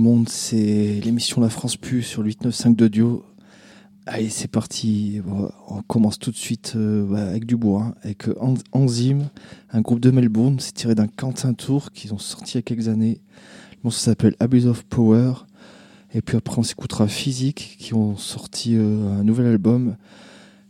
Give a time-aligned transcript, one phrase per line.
[0.00, 3.22] le monde, c'est l'émission La France Pu sur le 895 d'audio.
[4.06, 5.20] Allez, c'est parti,
[5.68, 8.34] on commence tout de suite euh, bah, avec du bois, avec euh,
[8.72, 9.28] Enzyme,
[9.70, 12.62] un groupe de Melbourne, c'est tiré d'un Quentin Tour qu'ils ont sorti il y a
[12.62, 13.20] quelques années.
[13.84, 15.34] Bon, ça s'appelle Abuse of Power.
[16.14, 19.96] Et puis après, on s'écoutera Physique, qui ont sorti euh, un nouvel album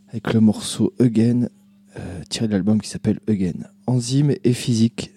[0.09, 1.48] avec le morceau Again,
[2.31, 3.69] tiré de l'album qui s'appelle Again.
[3.87, 5.12] Enzyme et Physique,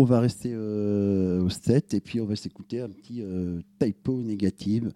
[0.00, 4.22] on va rester euh, au 7 et puis on va s'écouter un petit euh, typo
[4.22, 4.92] négative.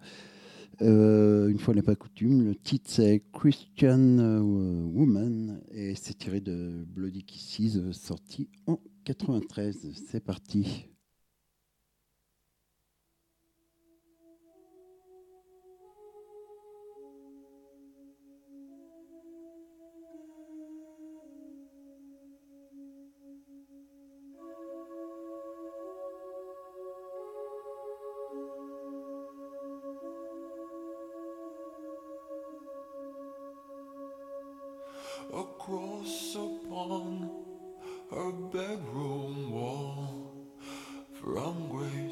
[0.81, 4.17] Euh, une fois n'est pas coutume, le titre c'est Christian
[4.95, 9.91] Woman et c'est tiré de Bloody Kisses sorti en 93.
[9.93, 10.87] C'est parti.
[36.05, 37.31] upon
[38.11, 40.31] her bedroom wall
[41.19, 42.04] from where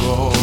[0.00, 0.39] go.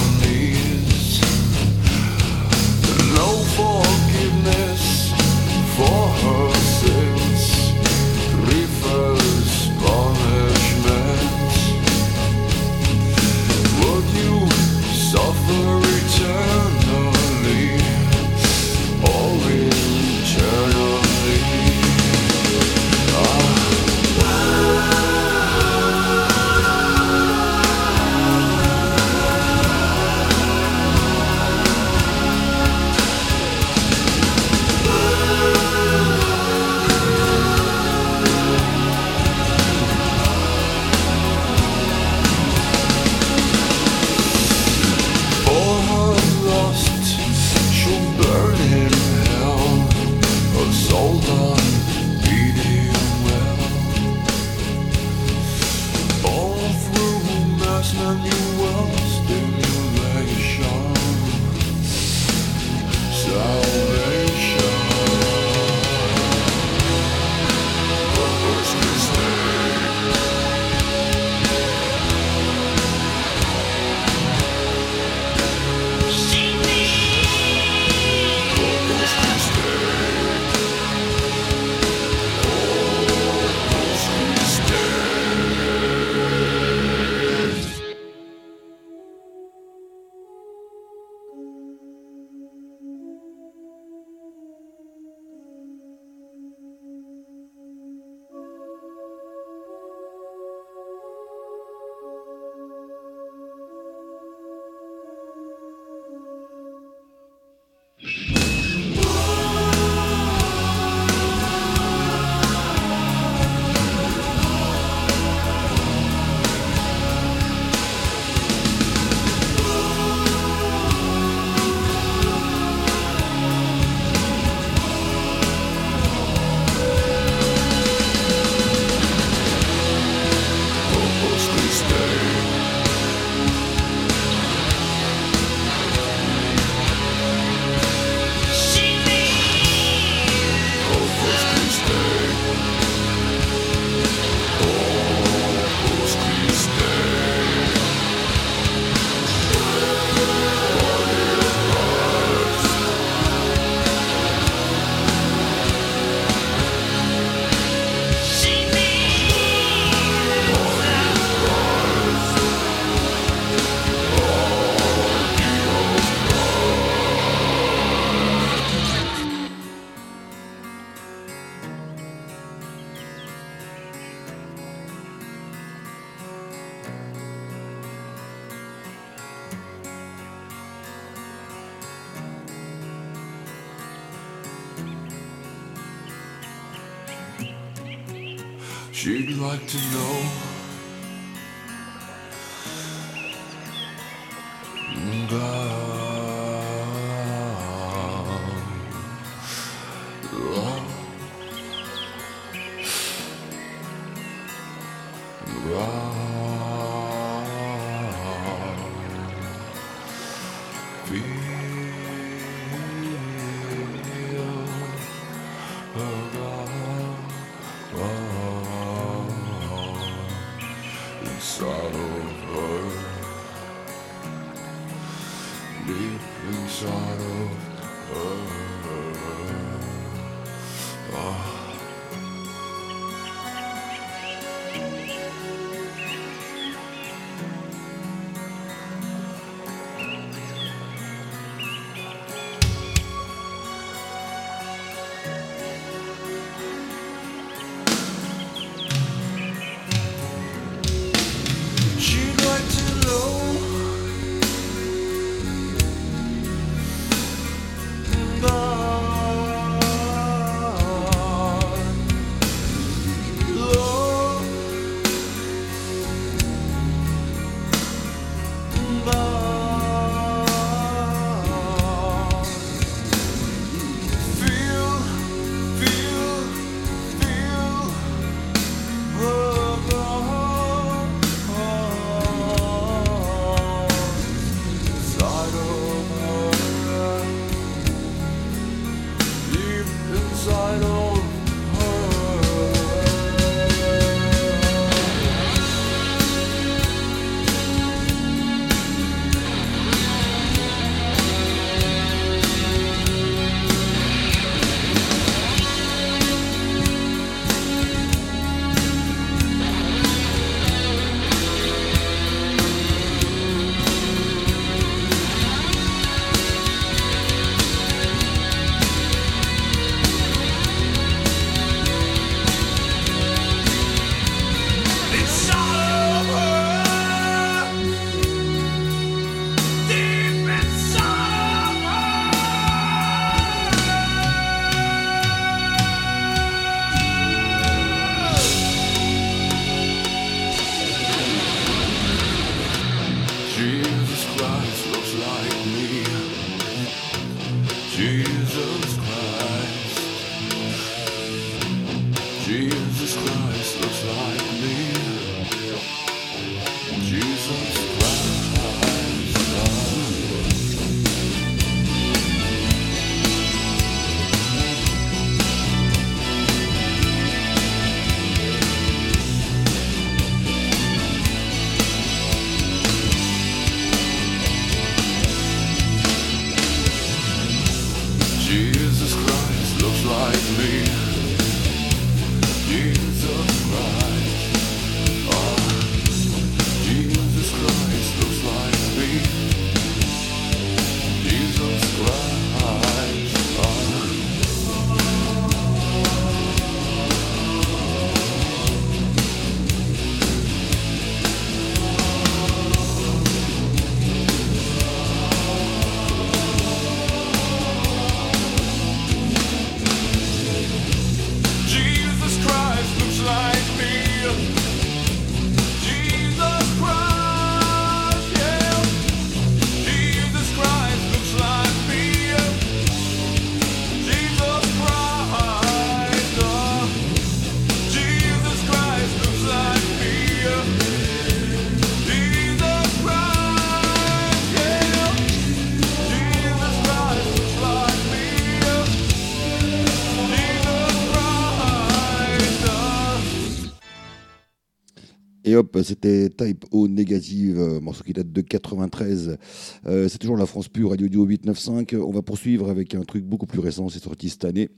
[445.83, 449.37] C'était Type O négative, euh, morceau qui date de 93.
[449.85, 451.99] Euh, c'est toujours la France Pure, Radio Duo 895.
[452.01, 454.69] On va poursuivre avec un truc beaucoup plus récent, c'est sorti cette année.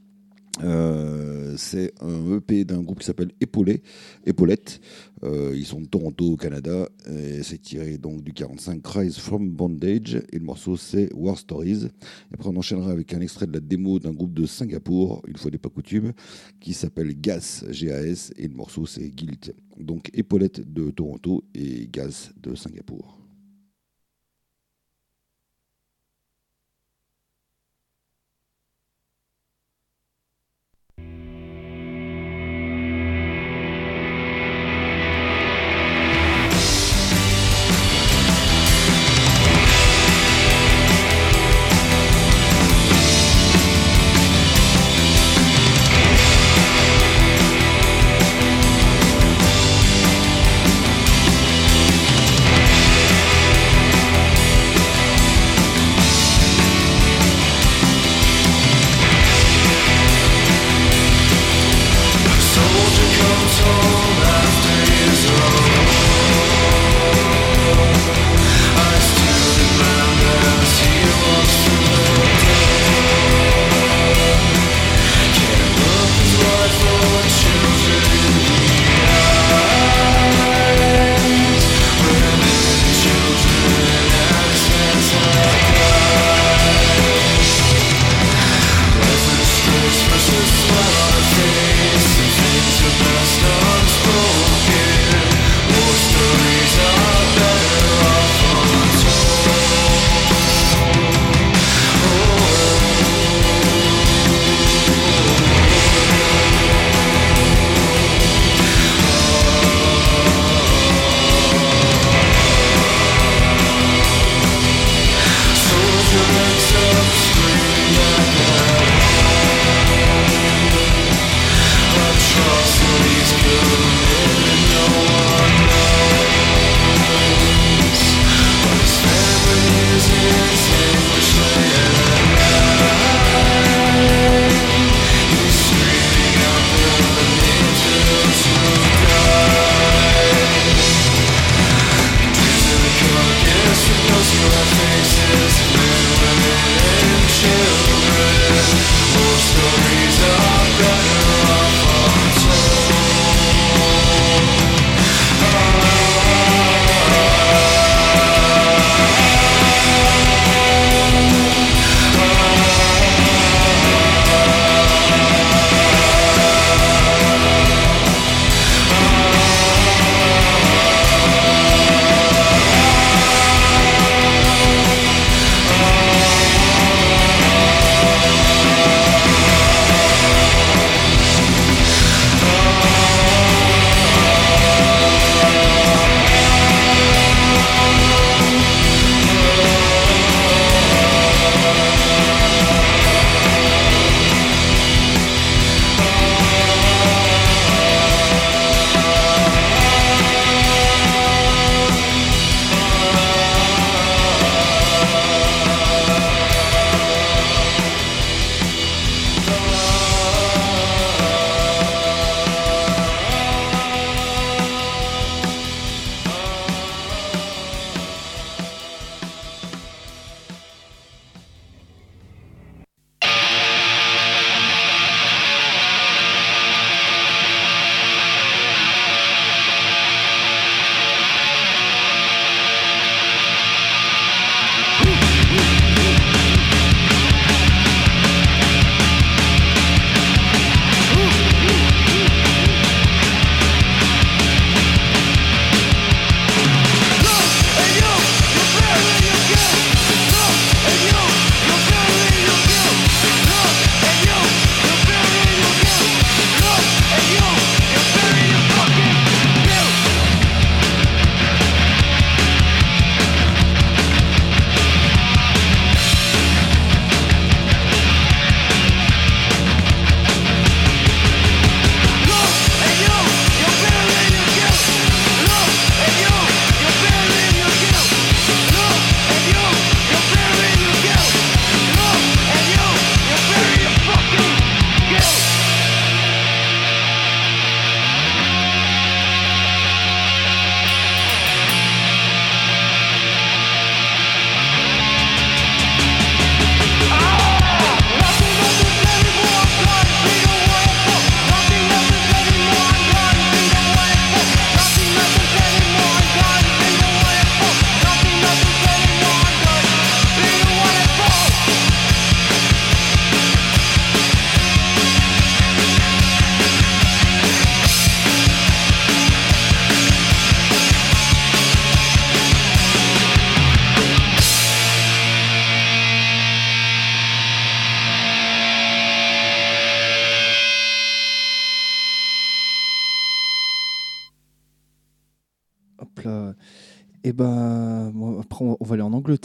[0.62, 3.82] Euh, c'est un EP d'un groupe qui s'appelle Épaulé,
[4.26, 4.82] Épaulette.
[5.24, 6.88] Euh, ils sont de Toronto au Canada
[7.44, 11.88] c'est tiré donc du 45 Cries from Bondage et le morceau c'est War Stories.
[12.34, 15.52] Après on enchaînera avec un extrait de la démo d'un groupe de Singapour, une fois
[15.52, 16.14] n'est pas coutume,
[16.60, 19.54] qui s'appelle Gas, G-A-S et le morceau c'est Guilt.
[19.80, 23.19] Donc Épaulette de Toronto et Gas de Singapour.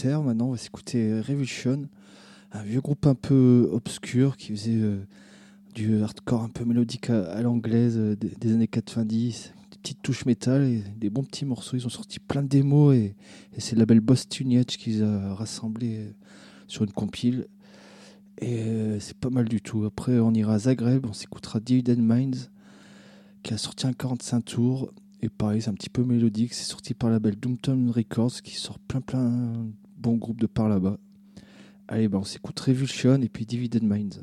[0.04, 0.48] Maintenant.
[0.48, 1.88] On va s'écouter Revolution,
[2.52, 4.98] un vieux groupe un peu obscur qui faisait euh,
[5.74, 10.64] du hardcore un peu mélodique à, l'anglaise euh, des, années 90, des petites touches métal
[10.64, 11.76] et des bons petits morceaux.
[11.76, 13.16] Ils ont sorti plein de démos et,
[13.58, 16.10] c'est le label Boss Tuniage qui les a rassemblés euh,
[16.66, 17.46] sur une compile.
[18.40, 19.84] Et c'est pas mal du tout.
[19.84, 22.50] Après, on ira à Zagreb, on s'écoutera Dividend Minds
[23.44, 24.92] qui a sorti un 45 tours.
[25.22, 26.52] Et pareil, c'est un petit peu mélodique.
[26.52, 29.68] C'est sorti par le label Doomtown Records qui sort plein plein
[30.04, 30.98] de bons groupes de par là-bas.
[31.88, 34.22] Allez, bah, on s'écoute Revulsion et puis Dividend Minds.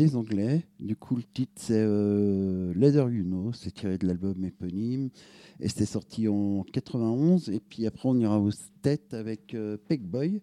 [0.00, 0.62] Des Anglais.
[0.78, 3.52] Du coup, le titre, c'est euh, Leather You Know.
[3.52, 5.10] C'est tiré de l'album éponyme.
[5.60, 7.50] Et c'était sorti en 91.
[7.50, 10.40] Et puis après, on ira au State avec euh, Peg Boy.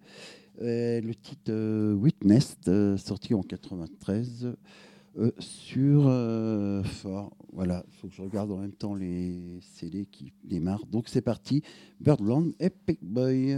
[0.60, 4.54] Le titre euh, Witness, euh, sorti en 93.
[5.18, 6.04] euh, sur
[6.86, 7.36] Fort.
[7.52, 10.86] Voilà, il faut que je regarde en même temps les CD qui démarrent.
[10.86, 11.64] Donc c'est parti,
[12.00, 13.58] Birdland et Pig Boy.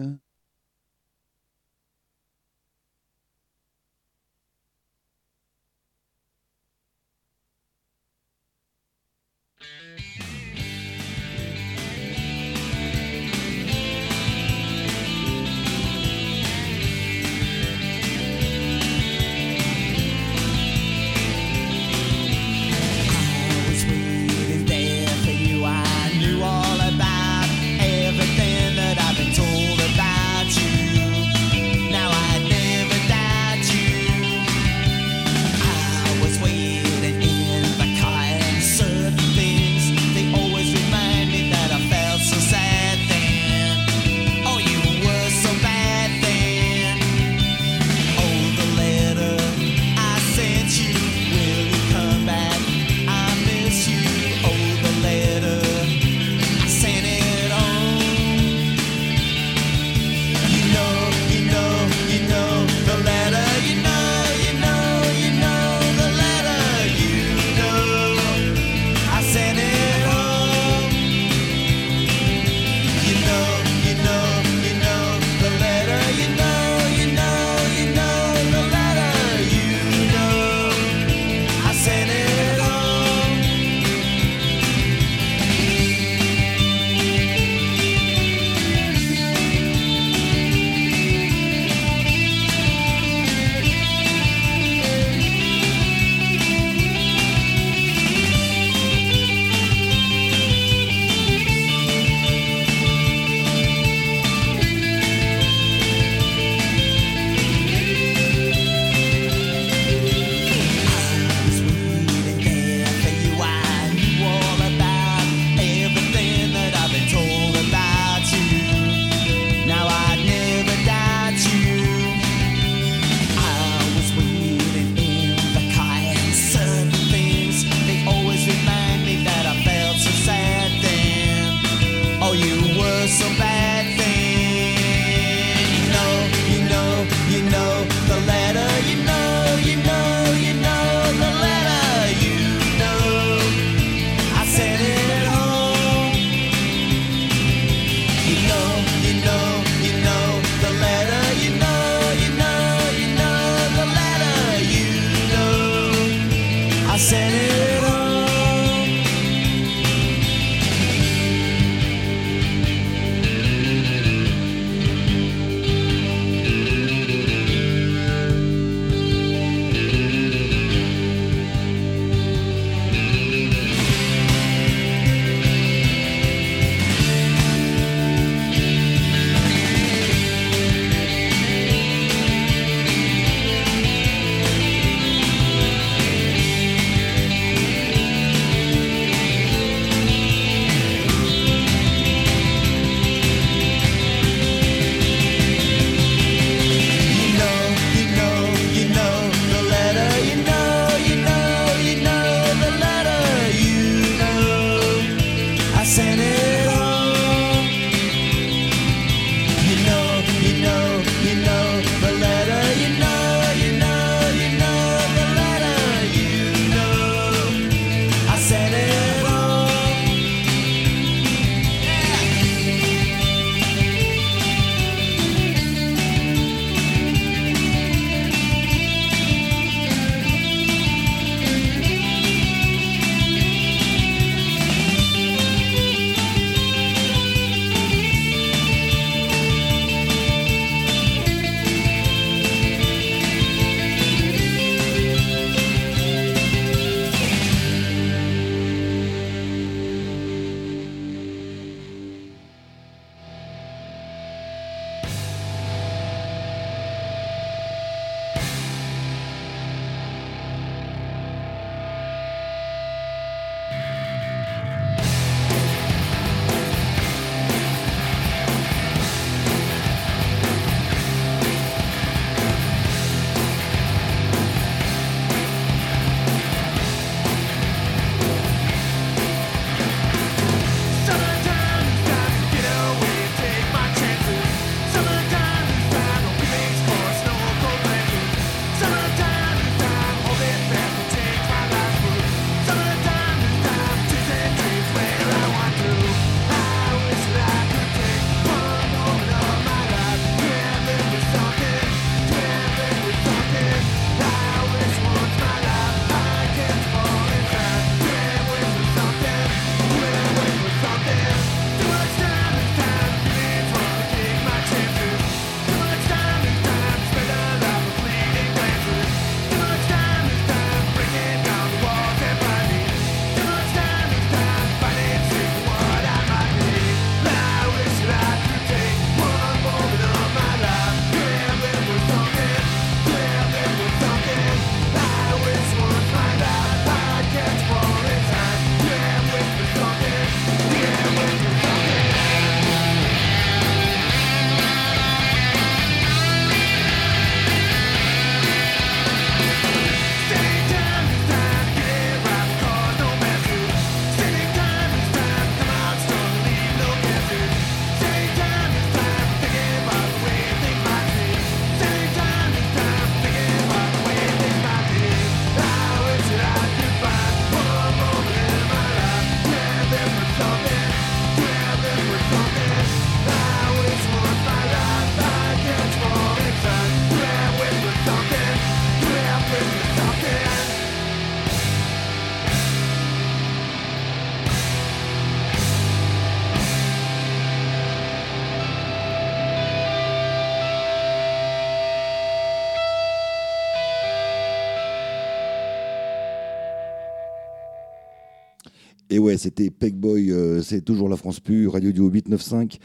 [399.39, 402.77] C'était Pegboy, euh, c'est toujours la France pure, Radio Duo 895.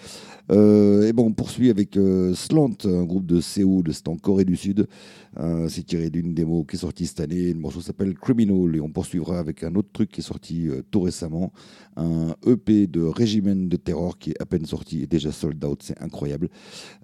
[0.52, 4.44] Euh, et bon, on poursuit avec euh, Slant, un groupe de Séoul, c'est en Corée
[4.44, 4.86] du Sud.
[5.68, 7.52] C'est tiré d'une démo qui est sortie cette année.
[7.52, 11.00] Le morceau s'appelle Criminal et on poursuivra avec un autre truc qui est sorti tout
[11.00, 11.52] récemment,
[11.96, 15.82] un EP de Régiment de Terror qui est à peine sorti et déjà sold out,
[15.82, 16.50] c'est incroyable.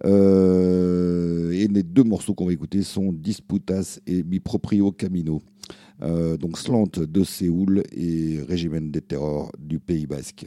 [0.04, 5.42] Et les deux morceaux qu'on va écouter sont Disputas et Mi Proprio Camino.
[6.02, 10.46] Euh, donc Slant de Séoul et Régiment de Terror du Pays Basque.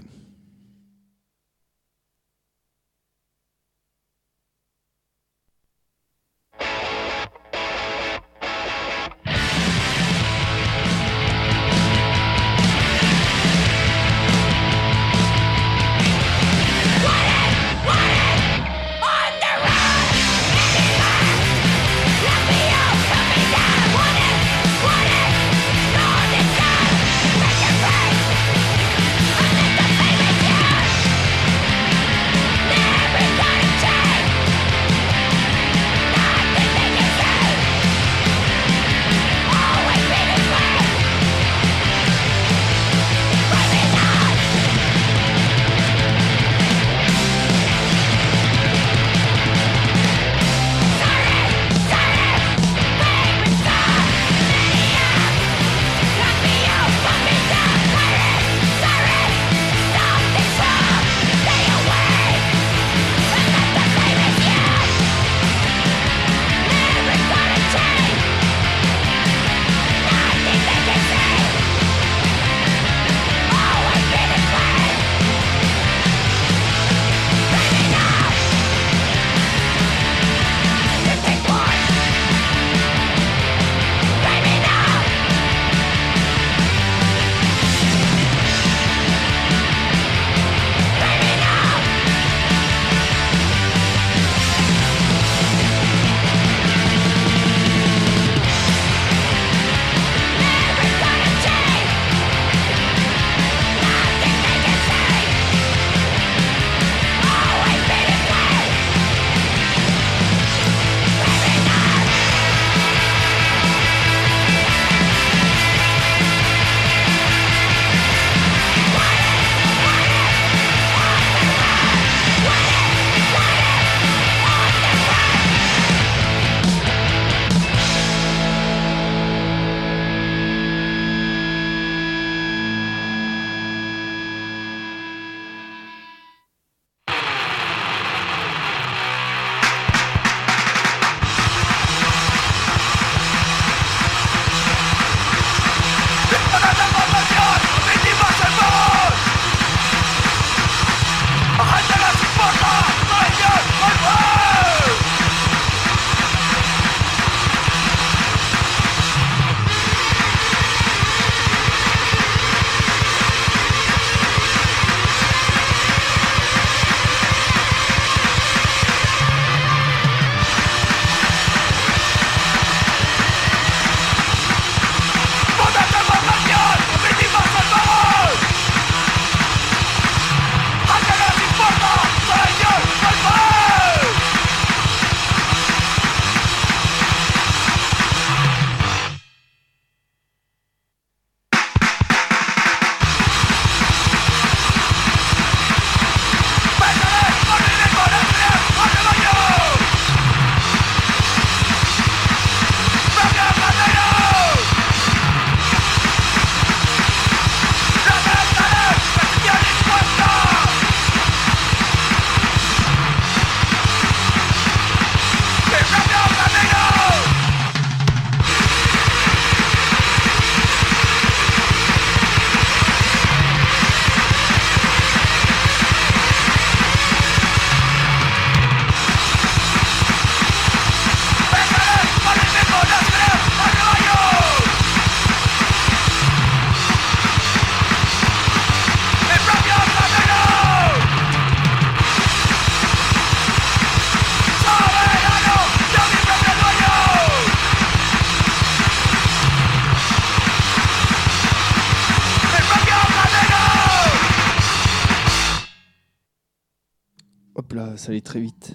[258.13, 258.73] Allait très vite.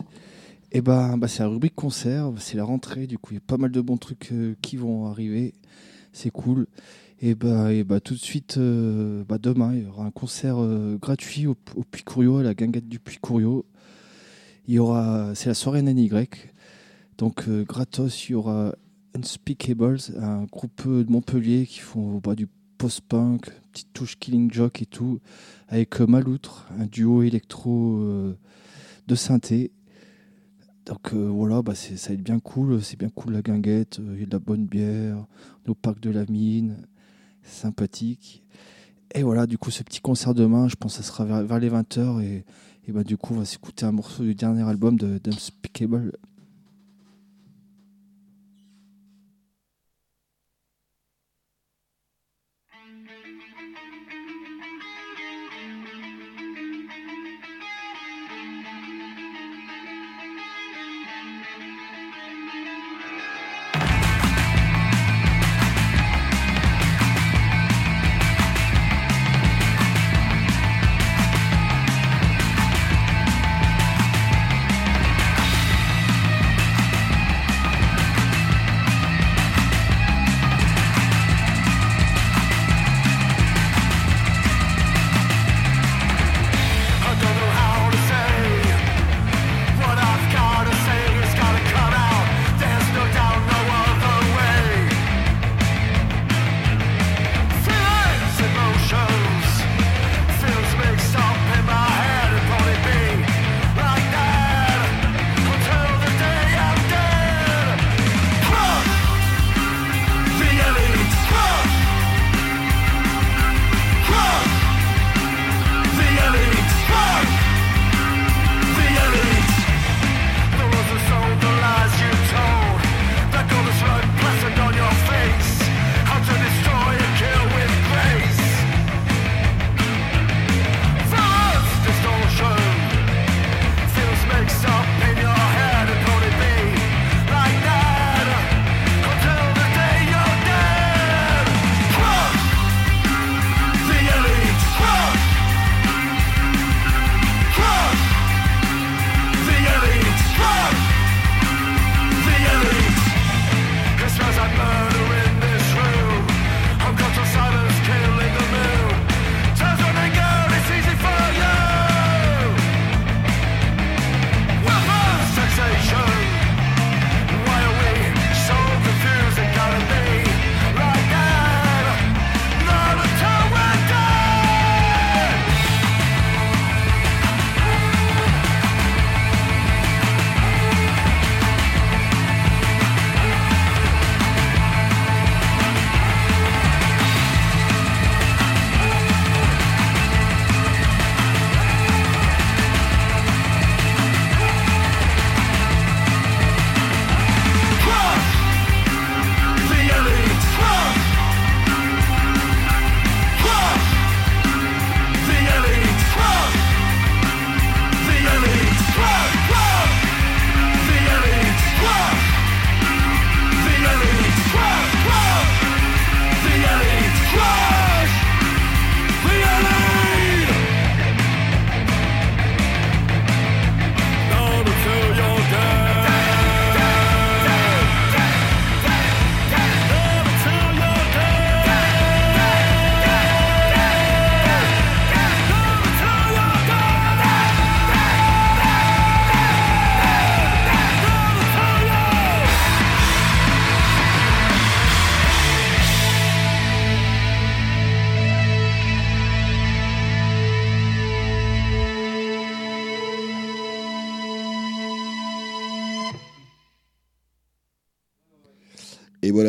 [0.72, 3.42] Et ben, bah, c'est la rubrique concert, c'est la rentrée, du coup il y a
[3.46, 5.54] pas mal de bons trucs euh, qui vont arriver.
[6.12, 6.66] c'est cool.
[7.20, 10.56] Et bah, et bah tout de suite, euh, bah demain, il y aura un concert
[10.58, 13.64] euh, gratuit au, au Puy Couriot, à la guinguette du Puy Couriot.
[14.68, 16.10] Il y aura, c'est la soirée NNY.
[17.16, 18.74] Donc gratos, il y aura
[19.16, 24.86] Unspeakables, un groupe de Montpellier qui font bah, du post-punk, petite touche Killing Joke et
[24.86, 25.20] tout,
[25.68, 28.36] avec Maloutre, un duo électro
[29.08, 29.72] de synthé.
[30.86, 34.14] Donc euh, voilà, bah, ça va être bien cool, c'est bien cool la guinguette, euh,
[34.14, 35.26] il y a de la bonne bière,
[35.66, 36.76] au parc de la mine,
[37.42, 38.44] sympathique.
[39.14, 41.70] Et voilà, du coup, ce petit concert demain, je pense que ça sera vers, les
[41.70, 42.22] 20h.
[42.22, 42.44] Et,
[42.86, 45.20] et bah, du coup, on va s'écouter un morceau du dernier album de.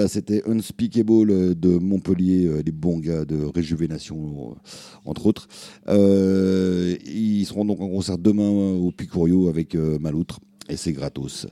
[0.10, 4.56] C'était Unspeakable euh, de Montpellier, euh, les bons gars de Réjuvénation, euh,
[5.06, 5.48] entre autres.
[5.88, 10.40] Ils seront donc en concert demain au Picorio avec Maloutre.
[10.72, 11.48] Et c'est gratos.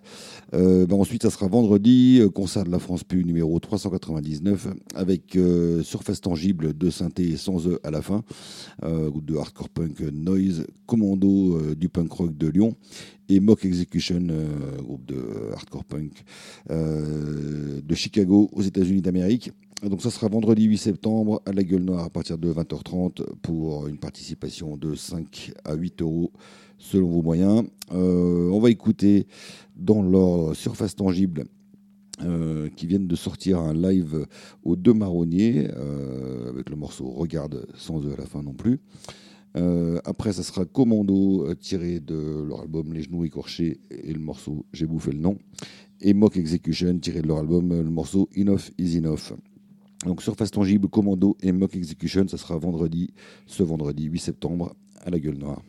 [0.53, 5.35] Ben ensuite, ça sera vendredi, concert de la France Pu numéro 399, avec
[5.81, 8.23] Surface Tangible de synthé sans E à la fin,
[8.83, 12.75] groupe de hardcore punk Noise, Commando du punk rock de Lyon,
[13.29, 16.23] et Mock Execution, euh, groupe de hardcore punk
[16.69, 19.51] euh, de Chicago aux États-Unis d'Amérique.
[19.83, 23.87] Donc ça sera vendredi 8 septembre à la Gueule Noire à partir de 20h30 pour
[23.87, 26.31] une participation de 5 à 8 euros
[26.79, 27.63] selon vos moyens.
[27.91, 29.27] Euh, on va écouter
[29.75, 31.45] dans l'ordre Surface Tangible
[32.23, 34.25] euh, qui viennent de sortir un live
[34.63, 38.79] aux deux marronniers, euh, avec le morceau Regarde sans eux à la fin non plus.
[39.55, 44.19] Euh, après, ça sera Commando, euh, tiré de leur album Les Genoux Écorchés, et le
[44.19, 45.37] morceau J'ai bouffé le nom.
[46.01, 49.33] Et Mock Execution, tiré de leur album, euh, le morceau Enough is Enough.
[50.05, 53.13] Donc sur Face Tangible, Commando et Mock Execution, ça sera vendredi,
[53.47, 55.61] ce vendredi 8 septembre, à la gueule noire.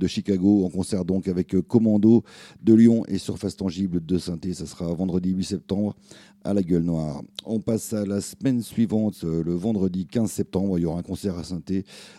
[0.00, 2.24] De Chicago en concert donc avec euh, Commando
[2.62, 5.94] de Lyon et Surface Tangible de saint Ça sera vendredi 8 septembre
[6.42, 7.22] à la Gueule Noire.
[7.44, 10.78] On passe à la semaine suivante, euh, le vendredi 15 septembre.
[10.78, 11.60] Il y aura un concert à saint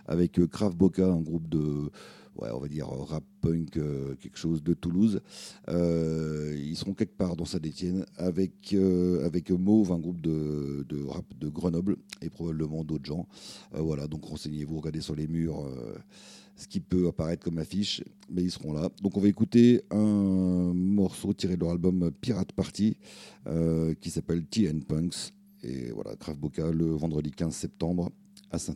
[0.06, 1.90] avec euh, Krav Boca, un groupe de
[2.38, 3.72] rap punk,
[4.20, 5.22] quelque chose de Toulouse.
[5.68, 8.74] Ils seront quelque part dans Saint-Etienne avec,
[9.26, 13.28] avec Mauve, un groupe de, de rap de Grenoble et probablement d'autres gens.
[13.74, 15.68] Voilà, donc renseignez-vous, regardez sur les murs
[16.62, 18.90] ce qui peut apparaître comme affiche, mais ils seront là.
[19.02, 22.98] Donc on va écouter un morceau tiré de leur album Pirate Party
[23.48, 25.34] euh, qui s'appelle TN Punks.
[25.64, 28.12] Et voilà, Krav Boca le vendredi 15 septembre
[28.52, 28.76] à saint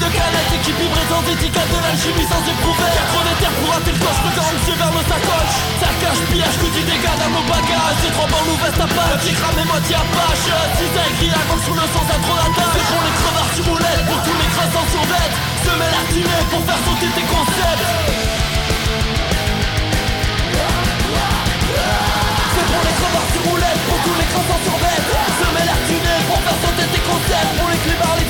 [0.00, 2.92] de canettes Équipe hybride sans étiquette de l'alchimie sans éprouver.
[3.12, 5.56] Trop d'éther pour rater le coche, regard anxieux vers le sacoche.
[5.96, 7.96] Cache, pillage, que tu dégades à mon bagage.
[8.04, 10.44] C'est trois balles ou veste à page, j'ai cramé moitié apache
[10.76, 13.64] Si ça écrit à sous le sens à trop d'attache C'est pour les crevards sur
[13.64, 15.34] roulette, pour tous les croissants sur bête
[15.64, 16.02] Se met la
[16.52, 17.86] pour faire sauter tes concepts.
[22.52, 25.76] C'est pour les crevards sur roulette, pour tous les croissants sur bête Se met la
[26.28, 27.52] pour faire sauter tes concepts.
[27.56, 28.28] Pour les clébards, les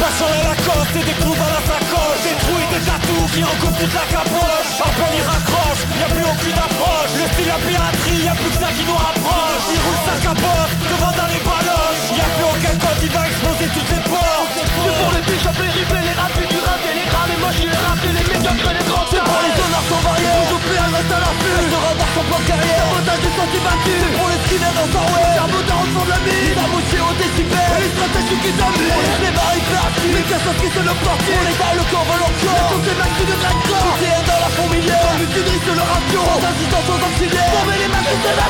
[0.00, 2.24] Des passants à la côte et des coups à la sacoche.
[2.24, 4.72] Et des tatous qui recouvrent toute la capoche.
[4.80, 7.12] À peine ils raccrochent, y'a plus aucune approche.
[7.20, 9.64] Le style la piraterie, y'a plus que ça qui nous rapproche.
[9.68, 12.16] Ils roulent sa capote, devant dans les baloches.
[12.16, 14.56] Y'a plus aucun code, il va exploser toutes les portes.
[14.56, 17.60] C'est pour les bichops, les rippés, les rapides, du rat et les rats Les moches,
[17.60, 20.80] les ratés, les médiocres et les grands C'est pour les honneurs sans variés Toujours plus,
[20.80, 22.84] elle reste à l'affût Se radar son plan carrière.
[22.88, 26.20] Sabotage des sentiers battus C'est pour les skinheads en Sarway Cerveau d'un fond de la
[26.24, 26.40] mine.
[26.40, 30.68] Les amoussiers au décibel Et les stratégies qui Pour les s'amusent actifs Les cassos qui
[30.70, 33.36] se le portent Pour les gars le corps veulent La encore sauce est maxi de
[33.40, 35.02] Dracor Tout est dans la fourmilière.
[35.02, 37.54] Dans l'utilisme de leur ration Sans assistance aux auxiliaires.
[37.58, 38.48] Tomber les mains de la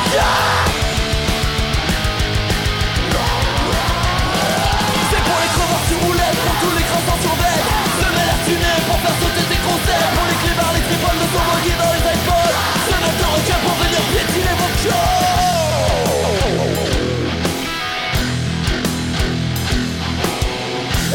[5.11, 7.65] C'est pour les crevards sur roulette, pour tous les croissants sur bête
[7.99, 11.27] Se met la tunée pour faire sauter tes concepts Pour les clébards, les tripoles de
[11.33, 15.30] son maudit dans les iPods Se mettre de requin pour venir piétiner vos codes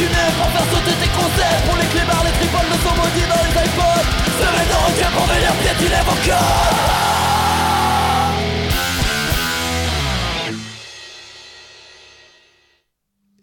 [0.00, 1.60] Tuné pour faire sauter tes concepts.
[1.68, 4.08] Pour les clébards, les tripoles son maudit dans les iPods.
[4.40, 7.20] Se mettre de requin pour venir piétiner vos codes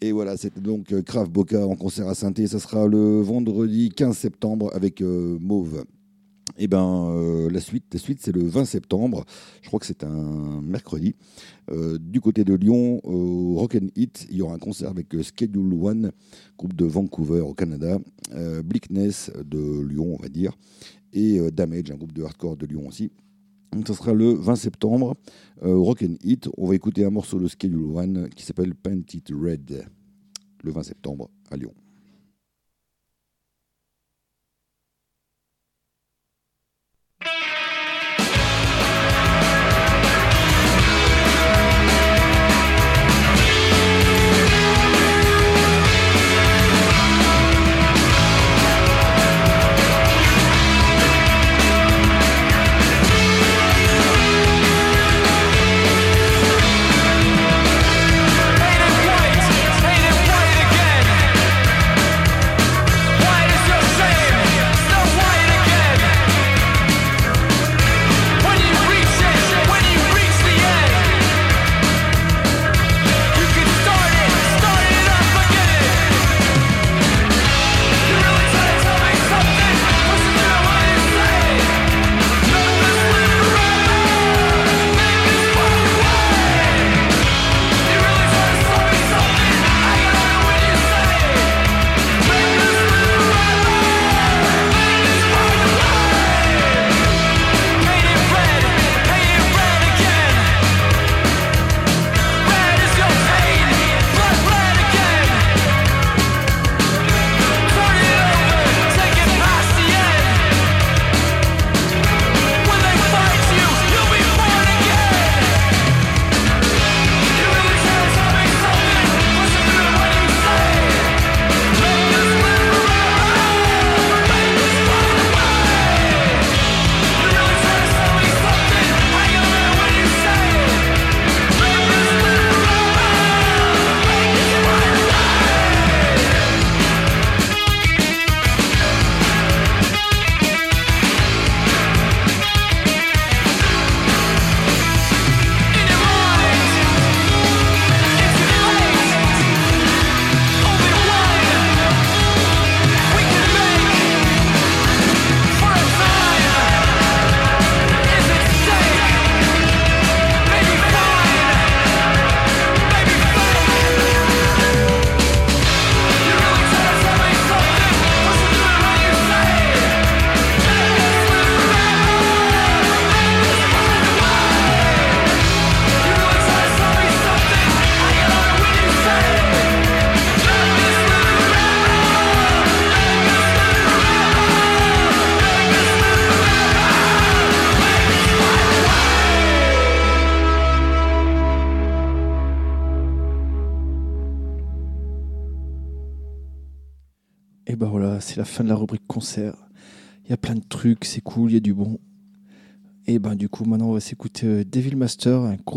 [0.01, 3.89] Et voilà, c'était donc euh, Krav Boca en concert à saint Ça sera le vendredi
[3.89, 5.84] 15 septembre avec euh, Mauve.
[6.58, 9.26] Et ben euh, la suite, la suite c'est le 20 septembre.
[9.62, 11.16] Je crois que c'est un mercredi.
[11.70, 15.74] Euh, du côté de Lyon, au Hit, il y aura un concert avec euh, Schedule
[15.74, 16.12] One,
[16.58, 18.00] groupe de Vancouver au Canada,
[18.34, 20.54] euh, Bleakness de Lyon, on va dire,
[21.14, 23.12] et euh, Damage, un groupe de hardcore de Lyon aussi.
[23.74, 25.16] Donc ça sera le 20 septembre
[25.64, 26.04] euh, au Rock.
[26.58, 29.86] On va écouter un morceau de Schedule One qui s'appelle Paint It Red
[30.64, 31.74] le 20 septembre à Lyon.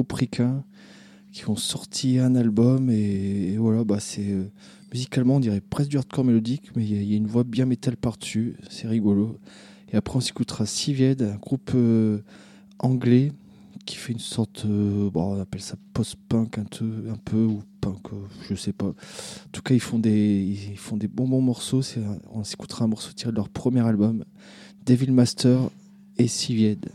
[0.00, 0.64] Groupe ricain
[1.30, 4.50] qui ont sorti un album et, voilà, bah c'est euh,
[4.94, 7.98] musicalement on dirait presque du hardcore mélodique, mais il y, a- une voix bien métal
[7.98, 9.36] par-dessus, c'est rigolo.
[9.92, 12.20] Et après, on s'écoutera Sivied, un groupe euh,
[12.78, 13.32] anglais
[13.84, 16.64] qui fait une sorte, euh, bon, on appelle ça post-punk un
[17.24, 18.06] peu, ou punk,
[18.48, 18.86] je sais pas.
[18.86, 18.94] En
[19.52, 21.82] tout cas, ils font des, ils font des bons bons morceaux.
[22.32, 24.24] On s'écoutera un morceau tiré de leur premier album,
[24.86, 25.58] Devil Master
[26.16, 26.86] et Sivied.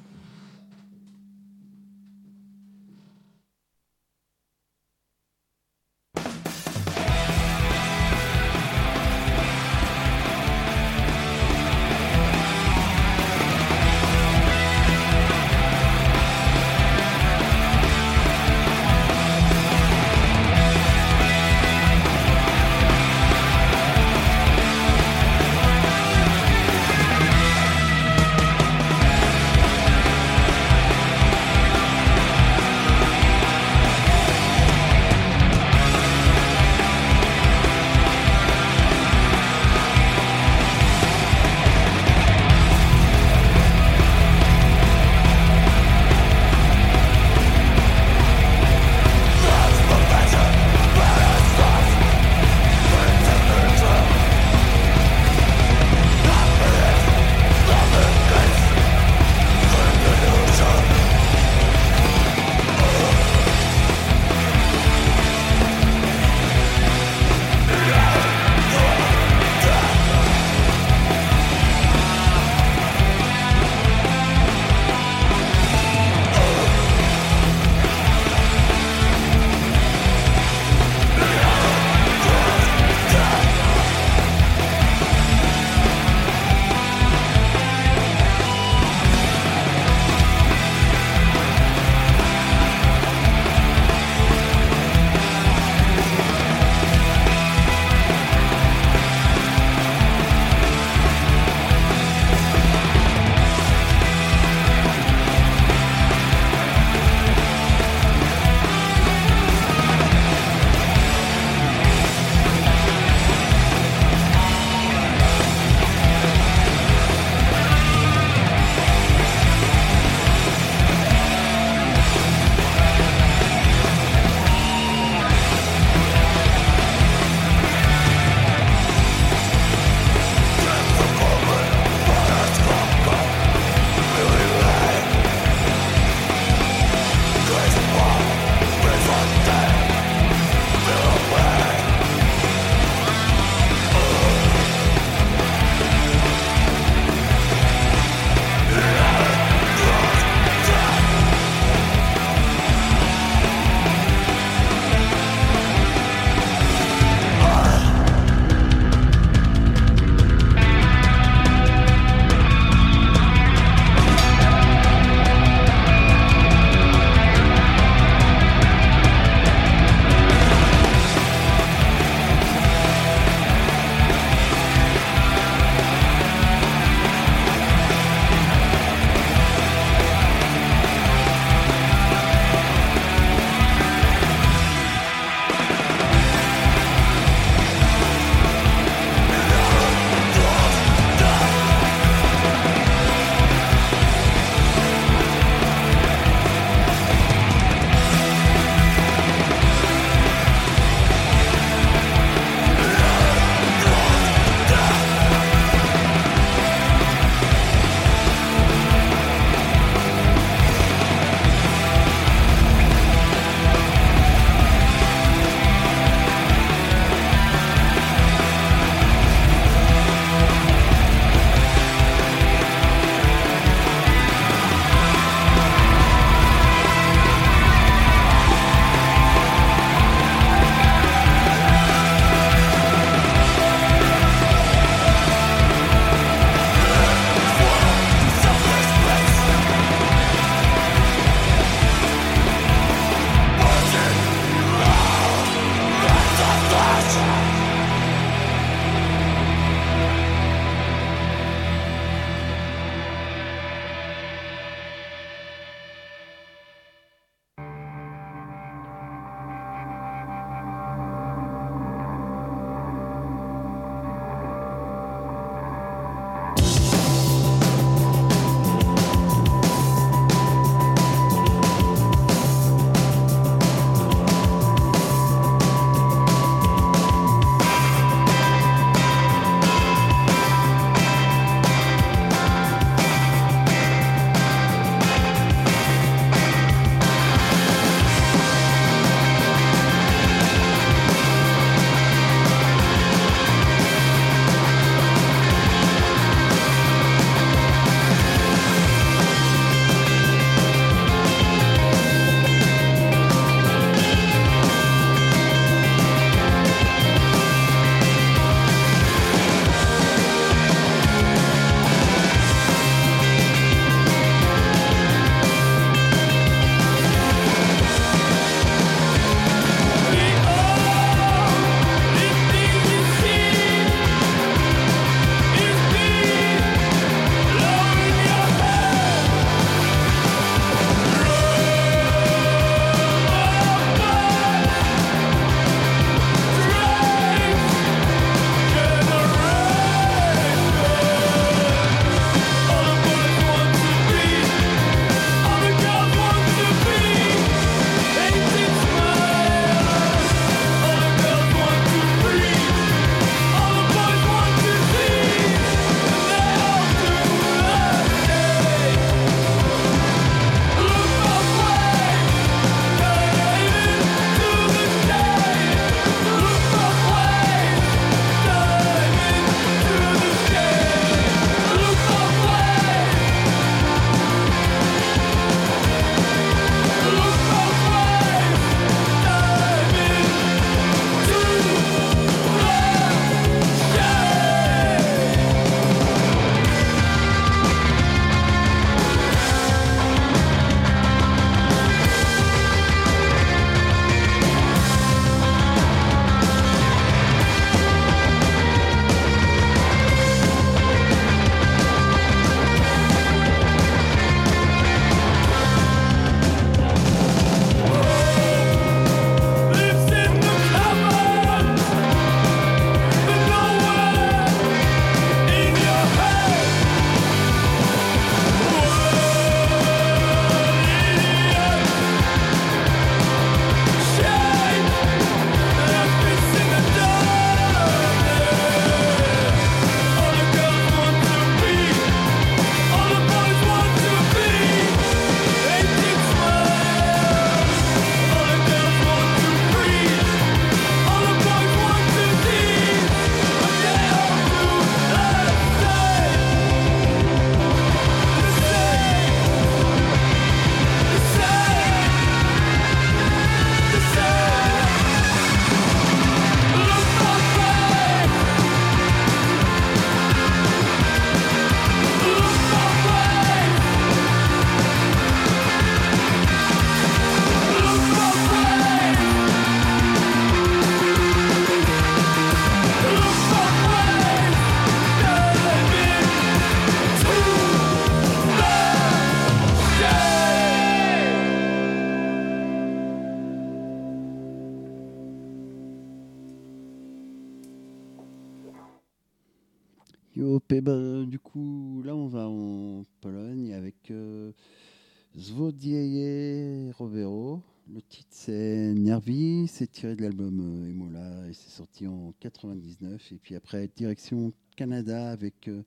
[495.46, 497.62] Zvodieje Rovero.
[497.94, 499.68] Le titre, c'est Nervi.
[499.68, 503.32] C'est tiré de l'album euh, Emola et c'est sorti en 99.
[503.32, 505.84] Et puis après, direction Canada avec euh,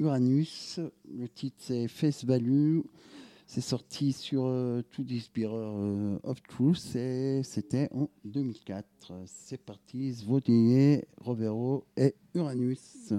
[0.00, 0.80] Uranus.
[1.08, 2.80] Le titre, c'est Face Value.
[3.46, 8.84] C'est sorti sur euh, To This Bearer euh, of Truth et c'était en 2004.
[9.26, 13.12] C'est parti, Zvodieje Rovero et Uranus.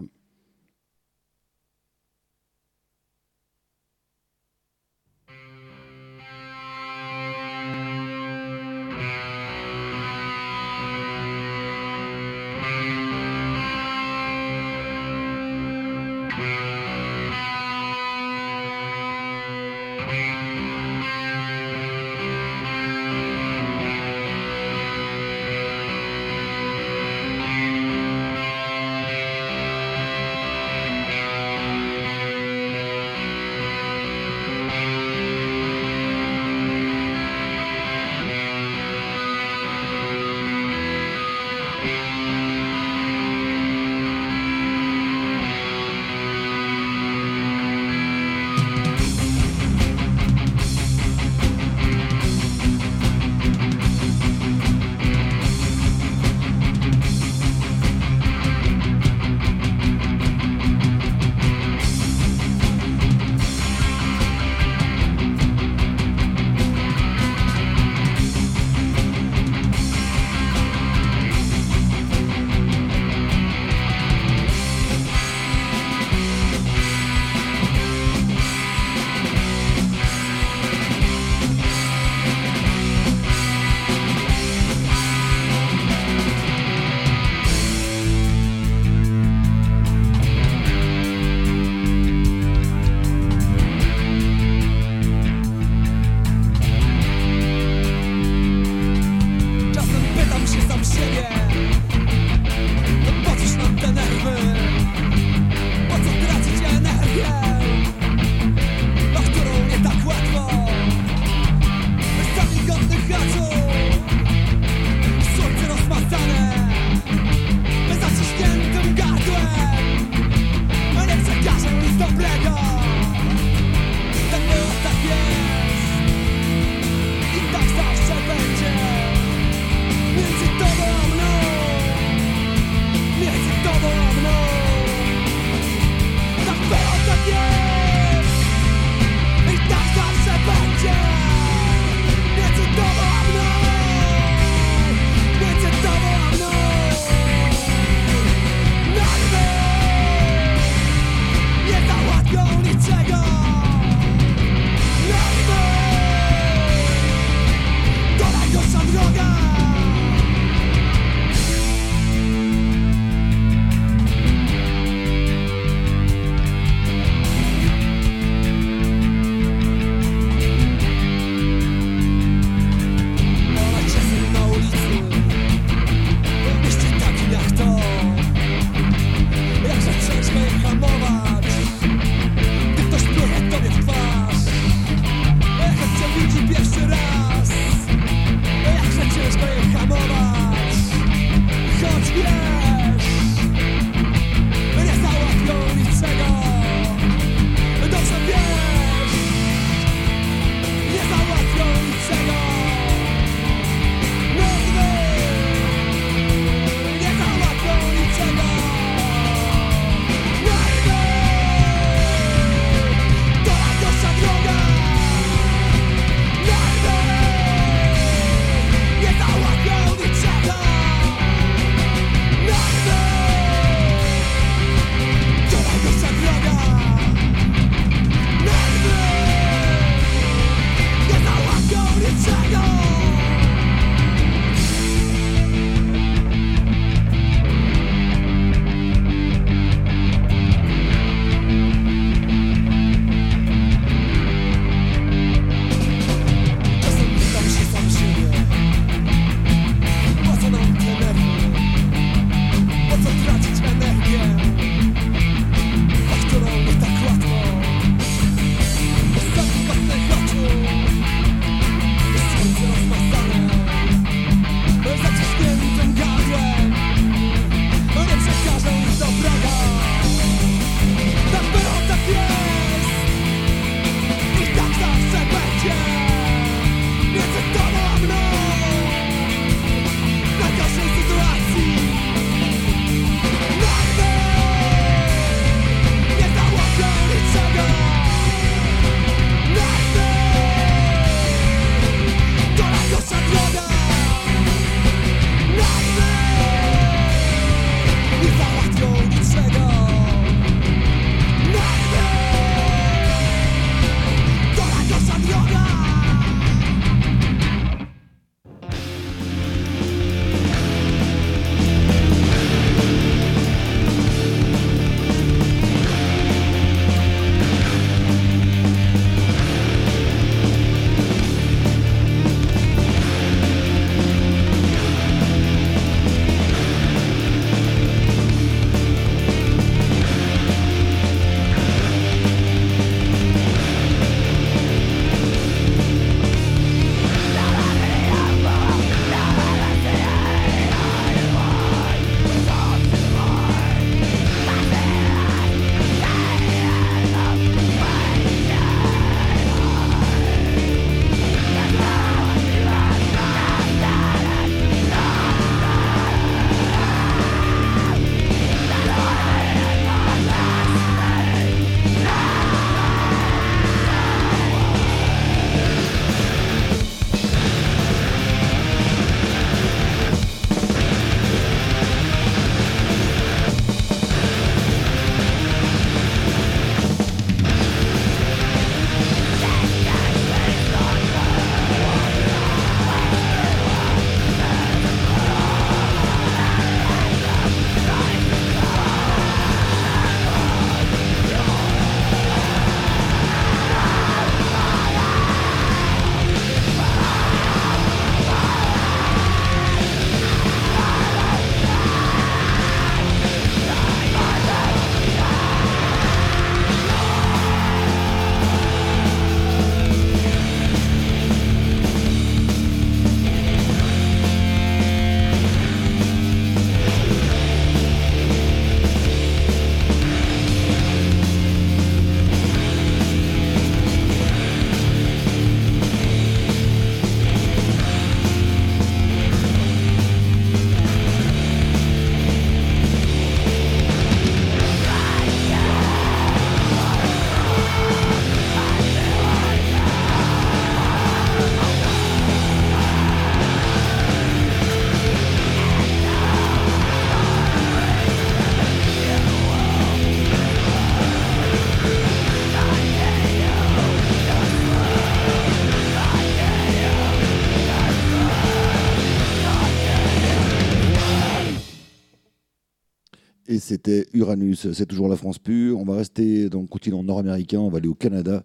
[463.79, 464.71] C'était Uranus.
[464.73, 465.79] C'est toujours la France pure.
[465.79, 467.59] On va rester dans le continent nord-américain.
[467.61, 468.43] On va aller au Canada,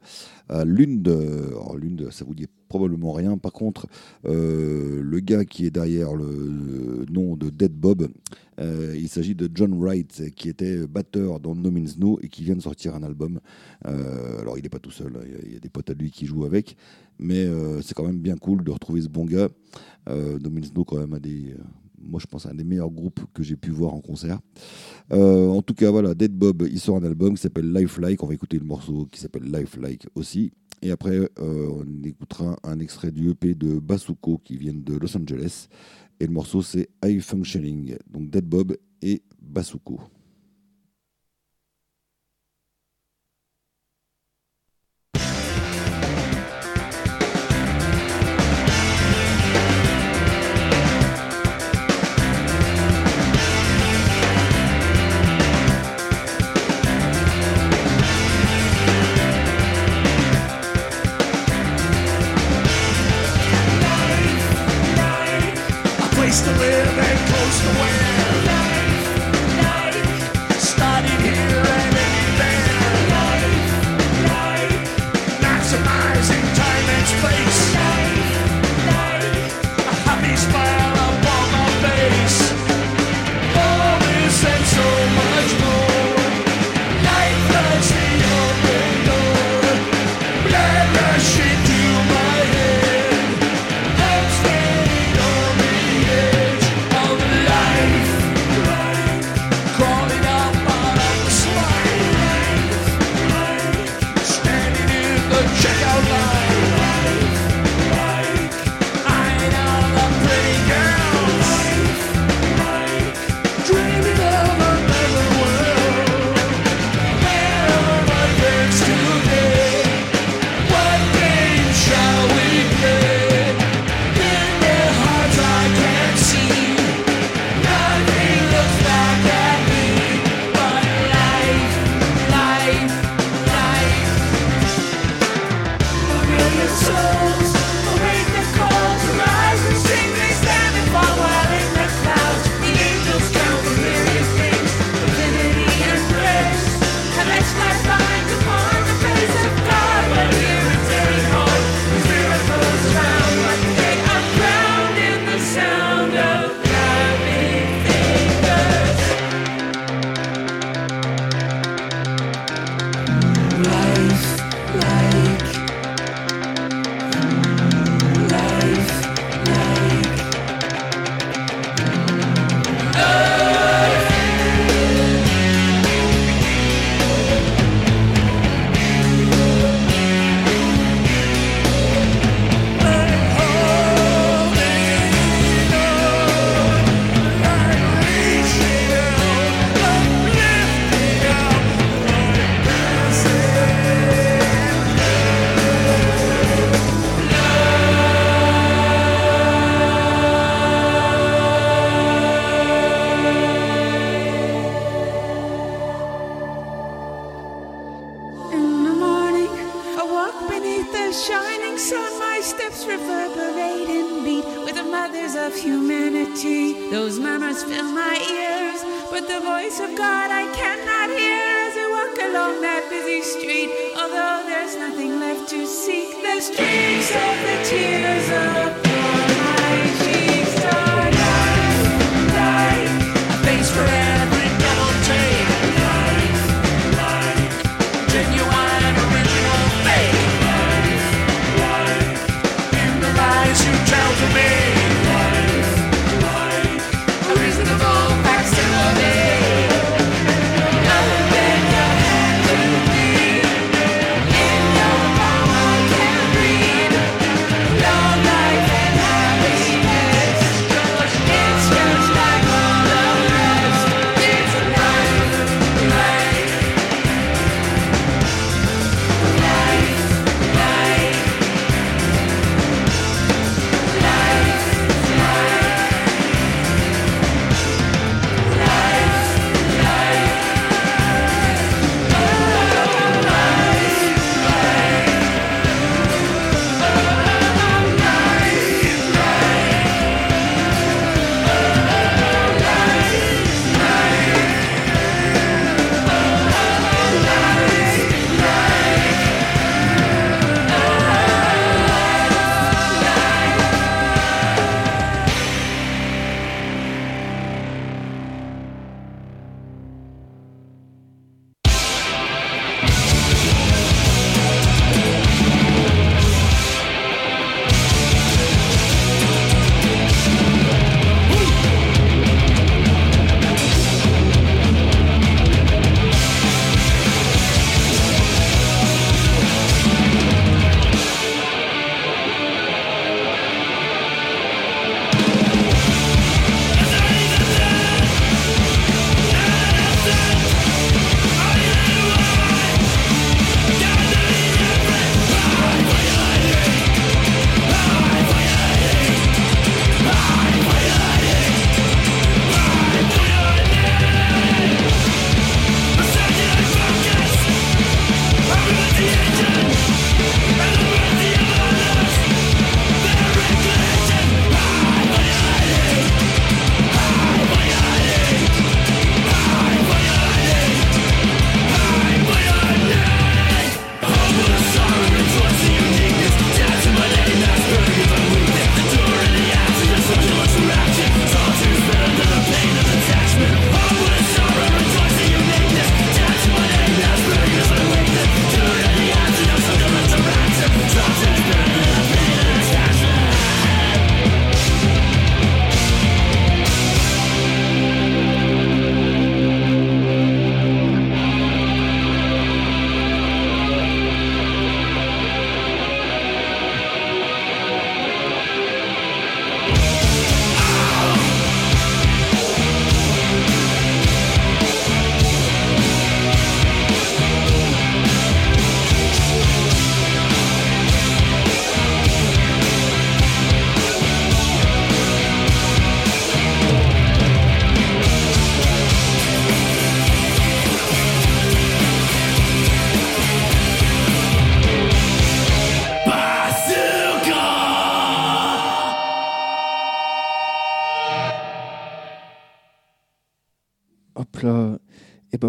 [0.48, 1.08] à Lund.
[1.08, 3.36] Alors, Lund, ça vous dit probablement rien.
[3.36, 3.88] Par contre,
[4.26, 8.08] euh, le gars qui est derrière le nom de Dead Bob,
[8.60, 12.44] euh, il s'agit de John Wright, qui était batteur dans No Means No et qui
[12.44, 13.40] vient de sortir un album.
[13.86, 15.14] Euh, alors, il n'est pas tout seul.
[15.16, 15.24] hein.
[15.44, 16.76] Il y a- des potes à lui qui jouent avec.
[17.18, 17.48] Mais
[17.82, 19.48] c'est quand même bien cool de retrouver ce bon gars.
[20.08, 21.54] No Means No, quand même, a des.
[22.06, 24.40] Moi, je pense un des meilleurs groupes que j'ai pu voir en concert.
[25.12, 28.22] Euh, en tout cas, voilà, Dead Bob, il sort un album qui s'appelle Lifelike.
[28.22, 30.52] On va écouter le morceau qui s'appelle Lifelike aussi.
[30.82, 35.16] Et après, euh, on écoutera un extrait du EP de Basuko qui vient de Los
[35.16, 35.68] Angeles.
[36.20, 37.96] Et le morceau, c'est High Functioning.
[38.12, 40.00] Donc Dead Bob et Basuko.
[66.34, 68.02] Place to live and close to wear.
[70.58, 72.74] Started here and ended there.
[75.40, 77.73] Maximizing time and space.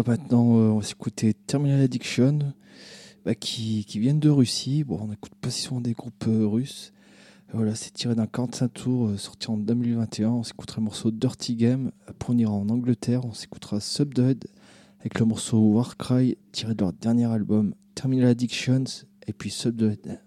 [0.06, 2.38] Maintenant, euh, on va s'écouter Terminal Addiction,
[3.24, 4.84] bah, qui, qui viennent de Russie.
[4.84, 6.92] Bon, on n'écoute pas si souvent des groupes euh, russes.
[7.52, 10.30] Voilà, c'est tiré d'un 45 tours euh, sorti en 2021.
[10.30, 11.92] On s'écoutera le morceau Dirty Game.
[12.06, 13.24] Après, on ira en Angleterre.
[13.24, 14.46] On s'écoutera Subdead
[15.00, 18.84] avec le morceau Warcry tiré de leur dernier album Terminal Addictions.
[19.26, 20.25] Et puis Subdead.